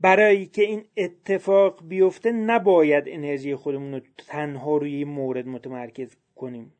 برای 0.00 0.46
که 0.46 0.62
این 0.62 0.84
اتفاق 0.96 1.88
بیفته 1.88 2.32
نباید 2.32 3.04
انرژی 3.06 3.54
خودمون 3.54 3.94
رو 3.94 4.00
تنها 4.28 4.76
روی 4.76 5.04
مورد 5.04 5.46
متمرکز 5.46 6.16
کنیم. 6.34 6.72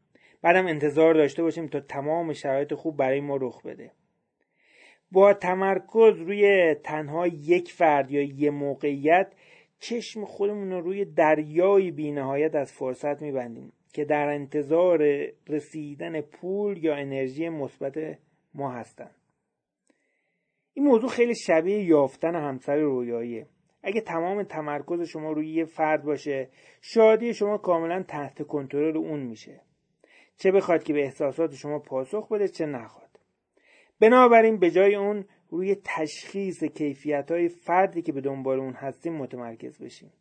بعدم 0.45 0.67
انتظار 0.67 1.15
داشته 1.15 1.43
باشیم 1.43 1.67
تا 1.67 1.81
تمام 1.81 2.33
شرایط 2.33 2.75
خوب 2.75 2.97
برای 2.97 3.21
ما 3.21 3.37
رخ 3.37 3.63
بده. 3.63 3.91
با 5.13 5.35
تمرکز 5.35 6.19
روی 6.19 6.75
تنها 6.75 7.27
یک 7.27 7.73
فرد 7.73 8.11
یا 8.11 8.23
یه 8.23 8.51
موقعیت 8.51 9.33
چشم 9.79 10.25
خودمون 10.25 10.71
رو 10.71 10.81
روی 10.81 11.05
دریای 11.05 11.91
بینهایت 11.91 12.55
از 12.55 12.73
فرصت 12.73 13.23
میبندیم 13.23 13.73
که 13.93 14.05
در 14.05 14.29
انتظار 14.29 14.99
رسیدن 15.49 16.21
پول 16.21 16.85
یا 16.85 16.95
انرژی 16.95 17.49
مثبت 17.49 18.19
ما 18.55 18.73
هستند 18.73 19.15
این 20.75 20.87
موضوع 20.87 21.11
خیلی 21.11 21.35
شبیه 21.35 21.83
یافتن 21.83 22.35
همسر 22.35 22.77
رویاییه. 22.77 23.47
اگه 23.83 24.01
تمام 24.01 24.43
تمرکز 24.43 25.01
شما 25.09 25.33
روی 25.33 25.49
یه 25.49 25.65
فرد 25.65 26.05
باشه 26.05 26.49
شادی 26.81 27.35
شما 27.35 27.59
کاملا 27.59 28.03
تحت 28.03 28.43
کنترل 28.43 28.97
اون 28.97 29.21
میشه. 29.21 29.61
چه 30.37 30.53
بخواد 30.53 30.83
که 30.83 30.93
به 30.93 31.03
احساسات 31.03 31.55
شما 31.55 31.79
پاسخ 31.79 32.29
بده 32.29 32.49
چه 32.49 32.67
نخواد 32.67 33.05
بنابراین 34.01 34.57
به 34.57 34.71
جای 34.71 34.95
اون 34.95 35.25
روی 35.49 35.77
تشخیص 35.85 36.65
کیفیت 36.65 37.31
های 37.31 37.49
فردی 37.49 38.03
که 38.03 38.13
به 38.13 38.21
دنبال 38.21 38.61
اون 38.61 38.73
هستیم 38.73 39.13
متمرکز 39.13 39.79
بشیم. 39.79 40.13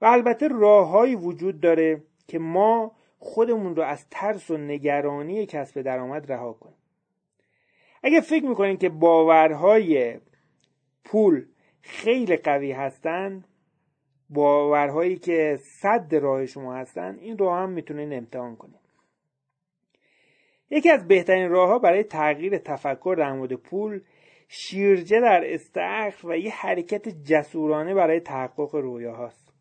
و 0.00 0.06
البته 0.06 0.48
راههایی 0.48 1.14
وجود 1.14 1.60
داره 1.60 2.02
که 2.28 2.38
ما 2.38 2.92
خودمون 3.18 3.76
رو 3.76 3.82
از 3.82 4.06
ترس 4.10 4.50
و 4.50 4.56
نگرانی 4.56 5.46
کسب 5.46 5.82
درآمد 5.82 6.32
رها 6.32 6.52
کنیم. 6.52 6.76
اگه 8.02 8.20
فکر 8.20 8.44
می‌کنین 8.44 8.76
که 8.76 8.88
باورهای 8.88 10.20
پول 11.04 11.46
خیلی 11.80 12.36
قوی 12.36 12.72
هستن 12.72 13.44
باورهایی 14.30 15.16
که 15.16 15.58
سد 15.62 16.14
راه 16.14 16.46
شما 16.46 16.74
هستن 16.74 17.18
این 17.20 17.38
راه 17.38 17.58
هم 17.58 17.70
می‌تونین 17.70 18.12
امتحان 18.12 18.56
کنید 18.56 18.80
یکی 20.70 20.90
از 20.90 21.08
بهترین 21.08 21.48
راه 21.48 21.68
ها 21.68 21.78
برای 21.78 22.02
تغییر 22.02 22.58
تفکر 22.58 23.14
در 23.18 23.32
مورد 23.32 23.52
پول 23.52 24.00
شیرجه 24.48 25.20
در 25.20 25.54
استخر 25.54 26.26
و 26.26 26.38
یه 26.38 26.50
حرکت 26.50 27.08
جسورانه 27.08 27.94
برای 27.94 28.20
تحقق 28.20 28.74
رویاهاست. 28.74 29.52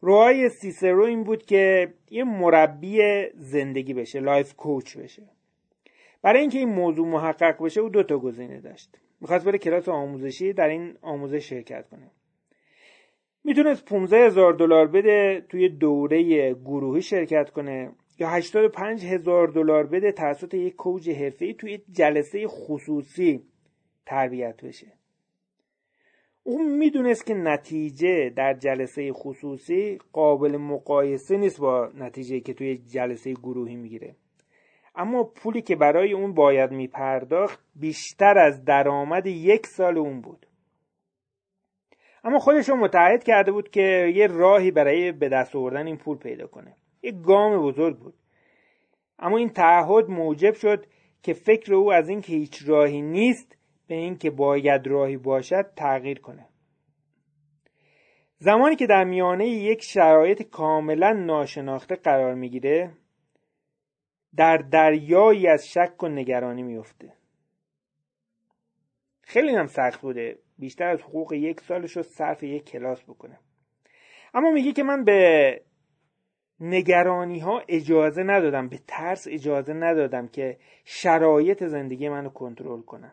رویای 0.00 0.48
سینسرو 0.48 1.04
این 1.04 1.24
بود 1.24 1.46
که 1.46 1.94
یه 2.10 2.24
مربی 2.24 3.00
زندگی 3.34 3.94
بشه 3.94 4.20
life 4.20 4.54
coach 4.54 4.96
بشه. 4.96 5.22
برای 6.22 6.40
اینکه 6.40 6.58
این 6.58 6.68
موضوع 6.68 7.06
محقق 7.06 7.64
بشه 7.64 7.80
او 7.80 7.88
دو 7.88 8.02
تا 8.02 8.18
گزینه 8.18 8.60
داشت. 8.60 8.98
می‌خواست 9.20 9.44
بره 9.44 9.58
کلاس 9.58 9.88
آموزشی 9.88 10.52
در 10.52 10.68
این 10.68 10.98
آموزش 11.02 11.48
شرکت 11.48 11.88
کنه. 11.88 12.10
می‌تونست 13.46 13.84
15 13.84 14.26
هزار 14.26 14.52
دلار 14.52 14.86
بده 14.86 15.44
توی 15.48 15.68
دوره 15.68 16.54
گروهی 16.54 17.02
شرکت 17.02 17.50
کنه 17.50 17.90
یا 18.18 18.28
85 18.28 19.04
هزار 19.04 19.48
دلار 19.48 19.86
بده 19.86 20.12
توسط 20.12 20.54
یک 20.54 20.76
کوچ 20.76 21.08
حرفه‌ای 21.08 21.54
توی 21.54 21.78
جلسه 21.92 22.48
خصوصی 22.48 23.42
تربیت 24.06 24.64
بشه. 24.64 24.86
اون 26.42 26.76
می‌دونست 26.78 27.26
که 27.26 27.34
نتیجه 27.34 28.30
در 28.30 28.54
جلسه 28.54 29.12
خصوصی 29.12 29.98
قابل 30.12 30.56
مقایسه 30.56 31.36
نیست 31.36 31.60
با 31.60 31.90
نتیجه 31.94 32.40
که 32.40 32.54
توی 32.54 32.78
جلسه 32.78 33.32
گروهی 33.32 33.76
می‌گیره. 33.76 34.16
اما 34.94 35.24
پولی 35.24 35.62
که 35.62 35.76
برای 35.76 36.12
اون 36.12 36.34
باید 36.34 36.70
میپرداخت 36.70 37.64
بیشتر 37.76 38.38
از 38.38 38.64
درآمد 38.64 39.26
یک 39.26 39.66
سال 39.66 39.98
اون 39.98 40.20
بود. 40.20 40.45
اما 42.26 42.38
خودش 42.38 42.68
رو 42.68 42.76
متعهد 42.76 43.24
کرده 43.24 43.52
بود 43.52 43.70
که 43.70 44.12
یه 44.14 44.26
راهی 44.26 44.70
برای 44.70 45.12
به 45.12 45.28
دست 45.28 45.56
آوردن 45.56 45.86
این 45.86 45.96
پول 45.96 46.18
پیدا 46.18 46.46
کنه. 46.46 46.76
یه 47.02 47.12
گام 47.12 47.62
بزرگ 47.62 47.98
بود. 47.98 48.14
اما 49.18 49.36
این 49.36 49.48
تعهد 49.48 50.10
موجب 50.10 50.54
شد 50.54 50.86
که 51.22 51.32
فکر 51.32 51.74
او 51.74 51.92
از 51.92 52.08
اینکه 52.08 52.32
هیچ 52.32 52.68
راهی 52.68 53.02
نیست 53.02 53.58
به 53.86 53.94
اینکه 53.94 54.30
باید 54.30 54.86
راهی 54.86 55.16
باشد 55.16 55.72
تغییر 55.76 56.20
کنه. 56.20 56.48
زمانی 58.38 58.76
که 58.76 58.86
در 58.86 59.04
میانه 59.04 59.48
یک 59.48 59.82
شرایط 59.82 60.42
کاملا 60.42 61.12
ناشناخته 61.12 61.94
قرار 61.94 62.34
می‌گیره 62.34 62.92
در 64.36 64.56
دریایی 64.56 65.48
از 65.48 65.68
شک 65.68 66.02
و 66.02 66.08
نگرانی 66.08 66.62
میفته 66.62 67.12
خیلی 69.22 69.54
هم 69.54 69.66
سخت 69.66 70.00
بوده. 70.00 70.38
بیشتر 70.58 70.88
از 70.88 71.00
حقوق 71.00 71.32
یک 71.32 71.60
سالش 71.60 71.96
رو 71.96 72.02
صرف 72.02 72.42
یک 72.42 72.64
کلاس 72.64 73.02
بکنه. 73.02 73.38
اما 74.34 74.50
میگه 74.50 74.72
که 74.72 74.82
من 74.82 75.04
به 75.04 75.60
نگرانی 76.60 77.38
ها 77.38 77.62
اجازه 77.68 78.22
ندادم 78.22 78.68
به 78.68 78.78
ترس 78.88 79.26
اجازه 79.30 79.72
ندادم 79.72 80.28
که 80.28 80.58
شرایط 80.84 81.64
زندگی 81.64 82.08
منو 82.08 82.28
کنترل 82.28 82.82
کنن. 82.82 83.12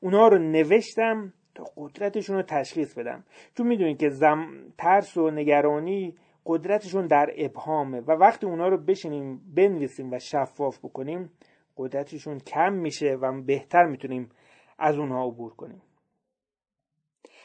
اونا 0.00 0.28
رو 0.28 0.38
نوشتم 0.38 1.32
تا 1.54 1.64
قدرتشون 1.76 2.36
رو 2.36 2.42
تشخیص 2.42 2.98
بدم. 2.98 3.24
چون 3.56 3.66
می‌دونید 3.66 3.98
که 3.98 4.08
زم... 4.08 4.72
ترس 4.78 5.16
و 5.16 5.30
نگرانی 5.30 6.16
قدرتشون 6.46 7.06
در 7.06 7.32
ابهامه 7.36 8.00
و 8.00 8.12
وقتی 8.12 8.46
اونا 8.46 8.68
رو 8.68 8.78
بشینیم 8.78 9.40
بنویسیم 9.54 10.12
و 10.12 10.18
شفاف 10.18 10.78
بکنیم 10.78 11.30
قدرتشون 11.76 12.38
کم 12.38 12.72
میشه 12.72 13.14
و 13.14 13.42
بهتر 13.42 13.86
می‌تونیم 13.86 14.28
از 14.78 14.98
اونها 14.98 15.26
عبور 15.26 15.54
کنیم. 15.54 15.82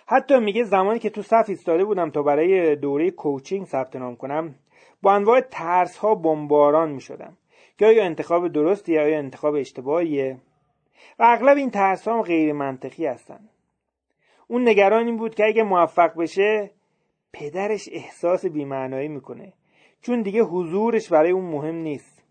حتی 0.07 0.39
میگه 0.39 0.63
زمانی 0.63 0.99
که 0.99 1.09
تو 1.09 1.21
صف 1.21 1.45
ایستاده 1.47 1.85
بودم 1.85 2.09
تا 2.09 2.23
برای 2.23 2.75
دوره 2.75 3.11
کوچینگ 3.11 3.65
ثبت 3.65 3.95
نام 3.95 4.15
کنم 4.15 4.55
با 5.01 5.13
انواع 5.13 5.41
ترس 5.41 5.97
ها 5.97 6.15
بمباران 6.15 6.91
می‌شدم. 6.91 7.37
که 7.77 7.85
آیا 7.85 8.03
انتخاب 8.03 8.47
درستی 8.47 8.93
یا 8.93 9.01
آیا 9.01 9.17
انتخاب 9.17 9.55
اشتباهیه. 9.55 10.37
و 11.19 11.23
اغلب 11.23 11.57
این 11.57 11.69
ترس 11.69 12.07
ها 12.07 12.21
غیر 12.21 12.53
منطقی 12.53 13.05
هستن. 13.05 13.39
اون 14.47 14.69
نگران 14.69 15.05
این 15.05 15.17
بود 15.17 15.35
که 15.35 15.45
اگه 15.45 15.63
موفق 15.63 16.17
بشه 16.17 16.71
پدرش 17.33 17.89
احساس 17.91 18.45
بیمعنایی 18.45 19.07
می‌کنه. 19.07 19.53
چون 20.01 20.21
دیگه 20.21 20.41
حضورش 20.41 21.09
برای 21.09 21.31
اون 21.31 21.45
مهم 21.45 21.75
نیست. 21.75 22.23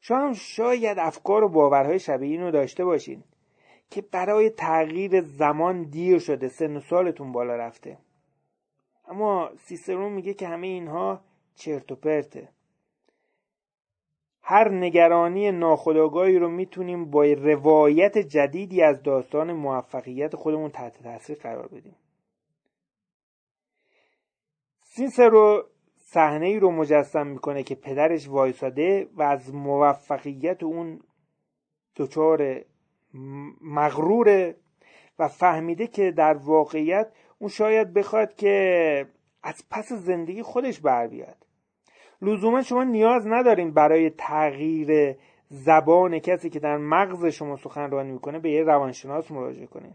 شما 0.00 0.18
هم 0.18 0.32
شاید 0.32 0.98
افکار 0.98 1.44
و 1.44 1.48
باورهای 1.48 1.98
شبیه 1.98 2.30
اینو 2.30 2.50
داشته 2.50 2.84
باشین. 2.84 3.24
که 3.92 4.02
برای 4.02 4.50
تغییر 4.50 5.20
زمان 5.20 5.82
دیر 5.82 6.18
شده 6.18 6.48
سن 6.48 6.76
و 6.76 6.80
سالتون 6.80 7.32
بالا 7.32 7.56
رفته. 7.56 7.98
اما 9.08 9.50
سیسرون 9.58 10.12
میگه 10.12 10.34
که 10.34 10.48
همه 10.48 10.66
اینها 10.66 11.20
چرت 11.54 11.92
و 11.92 11.96
پرته. 11.96 12.48
هر 14.42 14.68
نگرانی 14.68 15.52
ناخودآگاهی 15.52 16.38
رو 16.38 16.48
می‌تونیم 16.48 17.10
با 17.10 17.24
روایت 17.24 18.18
جدیدی 18.18 18.82
از 18.82 19.02
داستان 19.02 19.52
موفقیت 19.52 20.36
خودمون 20.36 20.70
تحت 20.70 21.02
تاثیر 21.02 21.38
قرار 21.38 21.68
بدیم. 21.68 21.96
سیسرو 24.82 25.68
صحنه 25.96 26.46
ای 26.46 26.58
رو 26.58 26.70
مجسم 26.70 27.26
می‌کنه 27.26 27.62
که 27.62 27.74
پدرش 27.74 28.28
وایساده 28.28 29.08
و 29.14 29.22
از 29.22 29.54
موفقیت 29.54 30.62
اون 30.62 31.00
دچار 31.96 32.64
مغروره 33.60 34.56
و 35.18 35.28
فهمیده 35.28 35.86
که 35.86 36.10
در 36.10 36.34
واقعیت 36.34 37.12
اون 37.38 37.50
شاید 37.50 37.92
بخواد 37.92 38.34
که 38.34 39.06
از 39.42 39.64
پس 39.70 39.92
زندگی 39.92 40.42
خودش 40.42 40.80
بر 40.80 41.06
بیاد. 41.06 41.36
لزوما 42.22 42.62
شما 42.62 42.84
نیاز 42.84 43.26
ندارین 43.26 43.72
برای 43.72 44.10
تغییر 44.10 45.16
زبان 45.48 46.18
کسی 46.18 46.50
که 46.50 46.60
در 46.60 46.76
مغز 46.76 47.26
شما 47.26 47.56
سخنرانی 47.56 48.12
می‌کنه 48.12 48.38
به 48.38 48.50
یه 48.50 48.62
روانشناس 48.62 49.30
مراجعه 49.30 49.66
کنین. 49.66 49.92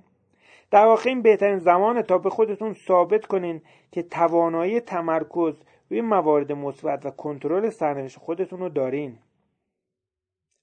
در 0.71 0.85
واقع 0.85 1.09
این 1.09 1.21
بهترین 1.21 1.59
زمانه 1.59 2.03
تا 2.03 2.17
به 2.17 2.29
خودتون 2.29 2.73
ثابت 2.73 3.25
کنین 3.25 3.61
که 3.91 4.03
توانایی 4.03 4.79
تمرکز 4.79 5.55
روی 5.89 6.01
موارد 6.01 6.51
مثبت 6.51 7.05
و 7.05 7.09
کنترل 7.09 7.69
سرنوشت 7.69 8.19
خودتون 8.19 8.59
رو 8.59 8.69
دارین. 8.69 9.17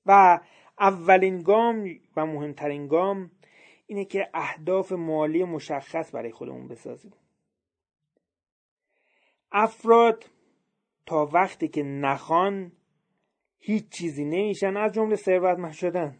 و 0.06 0.40
اولین 0.80 1.42
گام 1.42 1.90
و 2.16 2.26
مهمترین 2.26 2.86
گام 2.86 3.30
اینه 3.86 4.04
که 4.04 4.28
اهداف 4.34 4.92
مالی 4.92 5.44
مشخص 5.44 6.14
برای 6.14 6.32
خودمون 6.32 6.68
بسازیم. 6.68 7.12
افراد 9.52 10.24
تا 11.06 11.26
وقتی 11.32 11.68
که 11.68 11.82
نخوان 11.82 12.72
هیچ 13.58 13.88
چیزی 13.88 14.24
نمیشن 14.24 14.76
از 14.76 14.92
جمله 14.92 15.16
ثروتمند 15.16 15.72
شدن. 15.72 16.18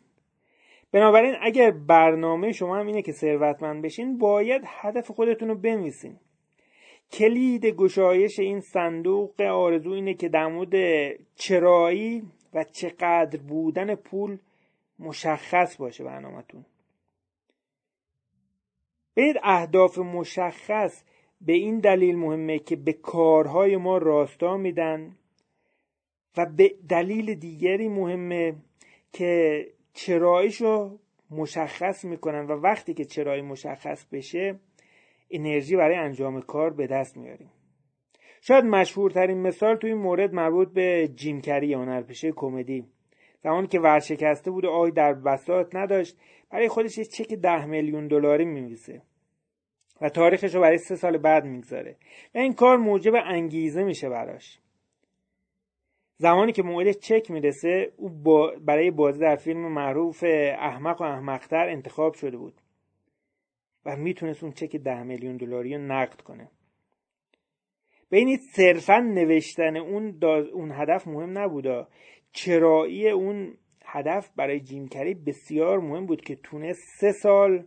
بنابراین 0.92 1.34
اگر 1.40 1.70
برنامه 1.70 2.52
شما 2.52 2.76
هم 2.76 2.86
اینه 2.86 3.02
که 3.02 3.12
ثروتمند 3.12 3.82
بشین 3.82 4.18
باید 4.18 4.62
هدف 4.66 5.10
خودتون 5.10 5.48
رو 5.48 5.54
بنویسین. 5.54 6.18
کلید 7.12 7.66
گشایش 7.66 8.38
این 8.38 8.60
صندوق 8.60 9.40
آرزو 9.40 9.90
اینه 9.90 10.14
که 10.14 10.28
در 10.28 10.46
مورد 10.46 10.74
چرایی 11.34 12.22
و 12.54 12.64
چقدر 12.64 13.40
بودن 13.40 13.94
پول 13.94 14.38
مشخص 14.98 15.76
باشه 15.76 16.04
برنامهتون. 16.04 16.64
برید 19.16 19.36
اهداف 19.42 19.98
مشخص 19.98 21.02
به 21.40 21.52
این 21.52 21.78
دلیل 21.78 22.16
مهمه 22.16 22.58
که 22.58 22.76
به 22.76 22.92
کارهای 22.92 23.76
ما 23.76 23.98
راستا 23.98 24.56
میدن 24.56 25.16
و 26.36 26.46
به 26.46 26.74
دلیل 26.88 27.34
دیگری 27.34 27.88
مهمه 27.88 28.56
که 29.12 29.66
چراییشو 29.92 30.98
مشخص 31.30 32.04
می‌کنن 32.04 32.46
و 32.46 32.52
وقتی 32.52 32.94
که 32.94 33.04
چرایی 33.04 33.42
مشخص 33.42 34.04
بشه 34.12 34.60
انرژی 35.30 35.76
برای 35.76 35.96
انجام 35.96 36.40
کار 36.40 36.70
به 36.70 36.86
دست 36.86 37.16
میاریم. 37.16 37.50
شاید 38.40 38.64
مشهورترین 38.64 39.38
مثال 39.38 39.76
توی 39.76 39.90
این 39.90 39.98
مورد 39.98 40.34
مربوط 40.34 40.68
به 40.68 41.08
جیم 41.14 41.40
کری 41.40 41.74
هنرپیشه 41.74 42.32
کمدی. 42.32 42.86
زمانی 43.44 43.66
که 43.66 43.80
ورشکسته 43.80 44.50
بود 44.50 44.64
و 44.64 44.70
آی 44.70 44.90
در 44.90 45.14
بساط 45.14 45.74
نداشت 45.74 46.16
برای 46.50 46.68
خودش 46.68 46.98
یه 46.98 47.04
چک 47.04 47.34
ده 47.34 47.66
میلیون 47.66 48.08
دلاری 48.08 48.44
میمیسه 48.44 49.02
و 50.00 50.08
تاریخش 50.08 50.54
رو 50.54 50.60
برای 50.60 50.78
سه 50.78 50.96
سال 50.96 51.18
بعد 51.18 51.44
می‌گذاره 51.44 51.96
و 52.34 52.38
این 52.38 52.52
کار 52.52 52.76
موجب 52.76 53.12
انگیزه 53.14 53.84
میشه 53.84 54.08
براش. 54.08 54.58
زمانی 56.16 56.52
که 56.52 56.62
موعد 56.62 56.90
چک 56.90 57.30
می‌رسه 57.30 57.92
او 57.96 58.08
برای 58.60 58.90
بازی 58.90 59.20
در 59.20 59.36
فیلم 59.36 59.72
معروف 59.72 60.24
احمق 60.58 61.00
و 61.00 61.04
احمقتر 61.04 61.68
انتخاب 61.68 62.14
شده 62.14 62.36
بود 62.36 62.60
و 63.86 63.96
می‌تونست 63.96 64.42
اون 64.42 64.52
چک 64.52 64.76
ده 64.76 65.02
میلیون 65.02 65.36
دلاری 65.36 65.74
رو 65.74 65.80
نقد 65.80 66.20
کنه. 66.20 66.50
ببینید 68.10 68.40
صرفا 68.40 68.98
نوشتن 68.98 69.76
اون, 69.76 70.24
اون 70.52 70.72
هدف 70.72 71.08
مهم 71.08 71.38
نبودا 71.38 71.88
چرایی 72.32 73.08
اون 73.08 73.58
هدف 73.84 74.30
برای 74.36 74.60
جیم 74.60 74.88
کری 74.88 75.14
بسیار 75.14 75.80
مهم 75.80 76.06
بود 76.06 76.20
که 76.20 76.36
تونست 76.36 76.82
سه 77.00 77.12
سال 77.12 77.66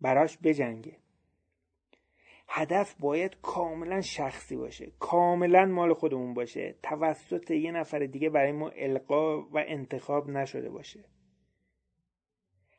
براش 0.00 0.38
بجنگه. 0.42 0.96
هدف 2.48 2.94
باید 3.00 3.36
کاملا 3.42 4.00
شخصی 4.00 4.56
باشه 4.56 4.92
کاملا 4.98 5.66
مال 5.66 5.94
خودمون 5.94 6.34
باشه 6.34 6.74
توسط 6.82 7.50
یه 7.50 7.72
نفر 7.72 7.98
دیگه 7.98 8.30
برای 8.30 8.52
ما 8.52 8.68
القا 8.68 9.42
و 9.42 9.64
انتخاب 9.66 10.30
نشده 10.30 10.70
باشه. 10.70 11.04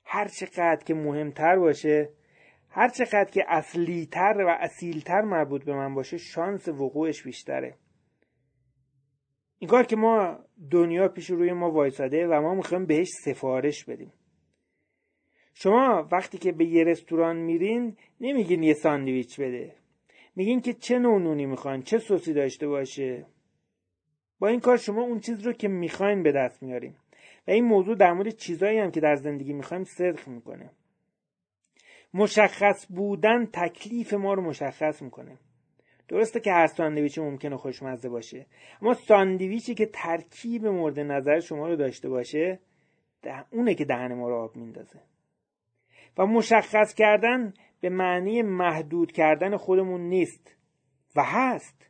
هر 0.06 0.28
چقدر 0.28 0.84
که 0.86 0.94
مهمتر 0.94 1.60
باشه 1.60 2.10
هر 2.78 2.90
چقدر 2.90 3.32
که 3.32 3.46
اصلیتر 3.48 4.46
و 4.48 4.58
اصیلتر 4.60 5.22
مربوط 5.22 5.64
به 5.64 5.74
من 5.74 5.94
باشه 5.94 6.18
شانس 6.18 6.68
وقوعش 6.68 7.24
بیشتره. 7.24 7.76
این 9.58 9.84
که 9.84 9.96
ما 9.96 10.40
دنیا 10.72 11.08
پیش 11.08 11.30
روی 11.30 11.54
ما 11.54 11.72
وایساده 11.72 12.28
و 12.28 12.42
ما 12.42 12.56
می‌خوایم 12.56 12.86
بهش 12.86 13.08
سفارش 13.24 13.86
بدیم. 13.86 14.14
شما 15.54 16.08
وقتی 16.12 16.38
که 16.38 16.52
به 16.52 16.66
یه 16.66 16.84
رستوران 16.84 17.38
میرین 17.38 17.98
نمیگین 18.22 18.64
یه 18.64 18.74
ساندویچ 18.74 19.40
بده. 19.40 19.76
میگین 20.36 20.62
که 20.62 20.74
چه 20.74 21.00
نوع 21.00 21.22
نونی 21.22 21.46
می‌خواین 21.46 21.82
چه 21.82 21.98
سوسی 21.98 22.34
داشته 22.34 22.68
باشه. 22.68 23.26
با 24.40 24.48
این 24.48 24.60
کار 24.60 24.78
شما 24.78 25.02
اون 25.02 25.20
چیز 25.20 25.46
رو 25.46 25.54
که 25.54 25.68
می‌خواین 25.68 26.24
به 26.24 26.32
دست 26.32 26.64
میارین. 26.64 26.94
و 27.48 27.52
این 27.52 27.66
موضوع 27.66 27.96
در 27.96 28.14
مورد 28.14 28.30
چیزایی 28.30 28.78
هم 28.80 28.92
که 28.92 29.00
در 29.00 29.16
زندگی 29.16 29.54
می‌خوایم 29.54 29.84
صدق 29.84 30.28
می‌کنه. 30.28 30.70
مشخص 32.16 32.86
بودن 32.90 33.46
تکلیف 33.46 34.14
ما 34.14 34.34
رو 34.34 34.42
مشخص 34.42 35.02
می‌کنه. 35.02 35.38
درسته 36.08 36.40
که 36.40 36.52
هر 36.52 36.68
ساندویچی 36.68 37.22
ممکنه 37.22 37.58
خوشمزه 37.58 38.10
باشه 38.10 38.46
اما 38.82 38.94
ساندویچی 38.94 39.76
که 39.76 39.86
ترکیب 39.86 40.66
مورد 40.66 41.00
نظر 41.00 41.40
شما 41.40 41.68
رو 41.68 41.76
داشته 41.76 42.10
باشه 42.10 42.60
اونه 43.52 43.76
که 43.76 43.86
دهن 43.86 44.14
ما 44.14 44.30
رو 44.30 44.36
آب 44.36 44.56
میندازه 44.56 45.00
و 46.18 46.26
مشخص 46.26 46.94
کردن 46.94 47.54
به 47.82 47.90
معنی 47.90 48.42
محدود 48.42 49.12
کردن 49.12 49.58
خودمون 49.58 50.02
نیست 50.02 50.56
و 51.16 51.24
هست. 51.24 51.90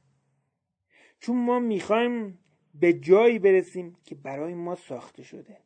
چون 1.20 1.46
ما 1.46 1.60
می‌خوایم 1.60 2.40
به 2.74 2.94
جایی 2.94 3.40
برسیم 3.40 3.96
که 4.04 4.16
برای 4.16 4.54
ما 4.54 4.76
ساخته 4.76 5.24
شده. 5.24 5.58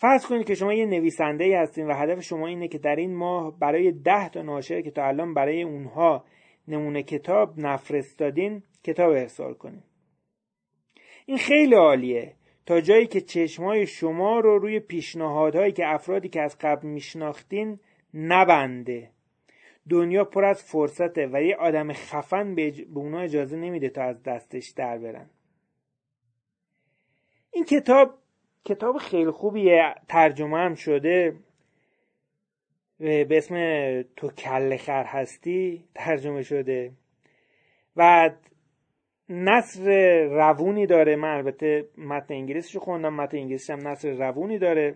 فرض 0.00 0.26
کنید 0.26 0.46
که 0.46 0.54
شما 0.54 0.74
یه 0.74 0.86
نویسنده 0.86 1.44
ای 1.44 1.54
هستین 1.54 1.86
و 1.86 1.94
هدف 1.94 2.20
شما 2.20 2.46
اینه 2.46 2.68
که 2.68 2.78
در 2.78 2.96
این 2.96 3.16
ماه 3.16 3.58
برای 3.58 3.92
ده 3.92 4.28
تا 4.28 4.42
ناشر 4.42 4.80
که 4.80 4.90
تا 4.90 5.06
الان 5.06 5.34
برای 5.34 5.62
اونها 5.62 6.24
نمونه 6.68 7.02
کتاب 7.02 7.58
نفرستادین 7.58 8.62
کتاب 8.84 9.10
ارسال 9.10 9.54
کنین. 9.54 9.82
این 11.26 11.38
خیلی 11.38 11.74
عالیه. 11.74 12.34
تا 12.66 12.80
جایی 12.80 13.06
که 13.06 13.20
چشمای 13.20 13.86
شما 13.86 14.40
رو 14.40 14.58
روی 14.58 14.80
پیشنهادهایی 14.80 15.72
که 15.72 15.88
افرادی 15.88 16.28
که 16.28 16.40
از 16.40 16.56
قبل 16.60 16.88
میشناختین 16.88 17.78
نبنده. 18.14 19.10
دنیا 19.90 20.24
پر 20.24 20.44
از 20.44 20.62
فرصته 20.62 21.28
و 21.32 21.42
یه 21.42 21.56
آدم 21.56 21.92
خفن 21.92 22.54
به, 22.54 22.66
اج... 22.66 22.82
اونا 22.94 23.20
اجازه 23.20 23.56
نمیده 23.56 23.88
تا 23.88 24.02
از 24.02 24.22
دستش 24.22 24.68
در 24.68 24.98
برن. 24.98 25.30
این 27.50 27.64
کتاب 27.64 28.18
کتاب 28.64 28.96
خیلی 28.98 29.30
خوبیه 29.30 29.94
ترجمه 30.08 30.58
هم 30.58 30.74
شده 30.74 31.36
به 33.00 33.26
اسم 33.30 33.54
تو 34.16 34.28
کل 34.28 34.76
خر 34.76 35.04
هستی 35.04 35.84
ترجمه 35.94 36.42
شده. 36.42 36.92
و 37.96 38.30
نصر 39.28 40.22
روونی 40.24 40.86
داره. 40.86 41.16
من 41.16 41.36
البته 41.36 41.88
متن 41.98 42.34
انگلیسیش 42.34 42.76
خوندم 42.76 43.14
متن 43.14 43.36
انگلیسیش 43.36 43.70
هم 43.70 43.88
نصر 43.88 44.10
روونی 44.10 44.58
داره. 44.58 44.94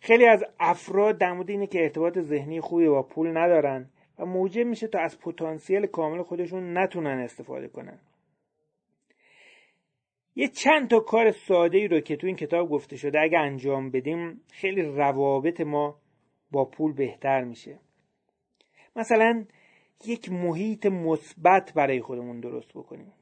خیلی 0.00 0.26
از 0.26 0.44
افراد 0.60 1.18
در 1.18 1.32
مورد 1.32 1.50
اینه 1.50 1.66
که 1.66 1.82
ارتباط 1.82 2.18
ذهنی 2.18 2.60
خوبی 2.60 2.88
با 2.88 3.02
پول 3.02 3.36
ندارن 3.36 3.90
و 4.18 4.26
موجب 4.26 4.66
میشه 4.66 4.88
تا 4.88 4.98
از 4.98 5.20
پتانسیل 5.20 5.86
کامل 5.86 6.22
خودشون 6.22 6.78
نتونن 6.78 7.18
استفاده 7.18 7.68
کنن. 7.68 7.98
یه 10.38 10.48
چند 10.48 10.90
تا 10.90 11.00
کار 11.00 11.30
ساده 11.30 11.78
ای 11.78 11.88
رو 11.88 12.00
که 12.00 12.16
تو 12.16 12.26
این 12.26 12.36
کتاب 12.36 12.70
گفته 12.70 12.96
شده 12.96 13.20
اگه 13.20 13.38
انجام 13.38 13.90
بدیم 13.90 14.40
خیلی 14.52 14.82
روابط 14.82 15.60
ما 15.60 15.98
با 16.50 16.64
پول 16.64 16.92
بهتر 16.92 17.44
میشه. 17.44 17.78
مثلا 18.96 19.44
یک 20.06 20.32
محیط 20.32 20.86
مثبت 20.86 21.72
برای 21.74 22.00
خودمون 22.00 22.40
درست 22.40 22.72
بکنیم. 22.74 23.12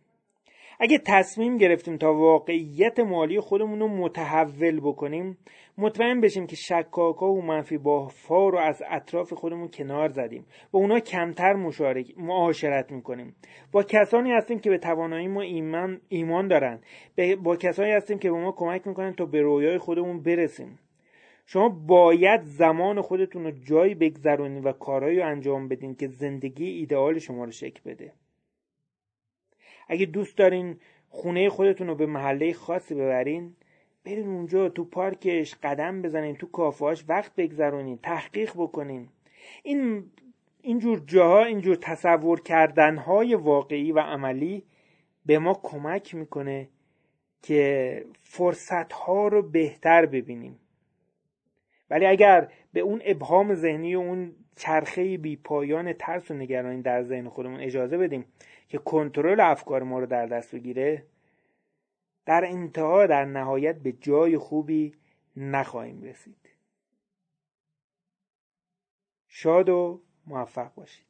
اگه 0.81 0.99
تصمیم 1.07 1.57
گرفتیم 1.57 1.97
تا 1.97 2.15
واقعیت 2.15 3.01
مالی 3.01 3.41
خودمون 3.41 3.81
رو 3.81 3.89
متحول 3.89 4.81
بکنیم 4.81 5.39
مطمئن 5.79 6.21
بشیم 6.21 6.47
که 6.47 6.57
شکاکا 6.57 7.33
و 7.33 7.43
منفی 7.43 7.79
فا 8.09 8.49
رو 8.49 8.59
از 8.59 8.83
اطراف 8.91 9.33
خودمون 9.33 9.69
کنار 9.69 10.09
زدیم 10.09 10.47
با 10.71 10.79
اونا 10.79 11.01
کمتر 11.01 11.53
مشارک 11.53 12.19
معاشرت 12.19 12.93
می‌کنیم. 12.93 13.35
با 13.73 13.83
کسانی 13.83 14.33
هستیم 14.33 14.59
که 14.59 14.71
به 14.71 14.79
توانایی 14.79 15.29
ما 15.29 15.41
ایمان, 15.41 16.01
ایمان 16.09 16.49
دارن. 16.49 16.81
با 17.43 17.57
کسانی 17.57 17.91
هستیم 17.91 18.19
که 18.19 18.31
به 18.31 18.37
ما 18.37 18.53
کمک 18.53 18.87
می‌کنن 18.87 19.12
تا 19.12 19.27
به 19.27 19.43
رویای 19.43 19.79
خودمون 19.79 20.23
برسیم. 20.23 20.79
شما 21.47 21.69
باید 21.69 22.41
زمان 22.43 23.01
خودتون 23.01 23.45
رو 23.45 23.51
جایی 23.51 23.95
بگذرونید 23.95 24.67
و 24.67 24.73
کارهایی 24.73 25.19
رو 25.19 25.27
انجام 25.27 25.69
بدین 25.69 25.95
که 25.95 26.09
زندگی 26.09 26.65
ایدئال 26.65 27.19
شما 27.19 27.45
رو 27.45 27.51
شکل 27.51 27.81
بده. 27.91 28.12
اگه 29.87 30.07
دوست 30.07 30.37
دارین 30.37 30.77
خونه 31.09 31.49
خودتون 31.49 31.87
رو 31.87 31.94
به 31.94 32.07
محله 32.07 32.53
خاصی 32.53 32.94
ببرین 32.94 33.57
برین 34.05 34.27
اونجا 34.29 34.68
تو 34.68 34.85
پارکش 34.85 35.55
قدم 35.62 36.03
بزنین 36.03 36.37
تو 36.37 36.46
کافاش 36.46 37.05
وقت 37.09 37.35
بگذرونین 37.37 37.99
تحقیق 38.03 38.53
بکنین. 38.53 39.09
این 39.62 40.05
اینجور 40.62 41.03
جاها 41.07 41.44
اینجور 41.44 41.77
تصور 41.77 42.40
کردنهای 42.40 43.35
واقعی 43.35 43.92
و 43.92 43.99
عملی 44.01 44.62
به 45.27 45.38
ما 45.38 45.61
کمک 45.62 46.14
می‌کنه 46.14 46.68
که 47.42 48.05
فرصتها 48.22 49.29
رو 49.29 49.42
بهتر 49.42 50.07
ببینیم. 50.07 50.59
ولی 51.90 52.07
اگر 52.07 52.49
به 52.72 52.81
اون 52.81 53.03
ابهام 53.05 53.55
ذهنی 53.55 53.94
و 53.94 53.99
اون 53.99 54.33
چرخه 54.57 55.18
بی 55.18 55.37
پایان 55.37 55.92
ترس 55.92 56.31
و 56.31 56.35
نگرانی 56.35 56.83
در 56.83 57.03
ذهن 57.03 57.29
خودمون 57.29 57.61
اجازه 57.61 57.99
بدیم 57.99 58.25
که 58.68 58.79
کنترل 58.79 59.40
افکار 59.40 59.83
ما 59.83 59.98
رو 59.98 60.07
در 60.07 60.26
دست 60.26 60.55
بگیره 60.55 61.07
در 62.26 62.44
انتها 62.44 63.07
در 63.07 63.24
نهایت 63.24 63.76
به 63.76 63.92
جای 63.92 64.38
خوبی 64.38 64.94
نخواهیم 65.37 66.02
رسید. 66.02 66.48
شاد 69.29 69.68
و 69.68 70.02
موفق 70.26 70.74
باشید. 70.74 71.06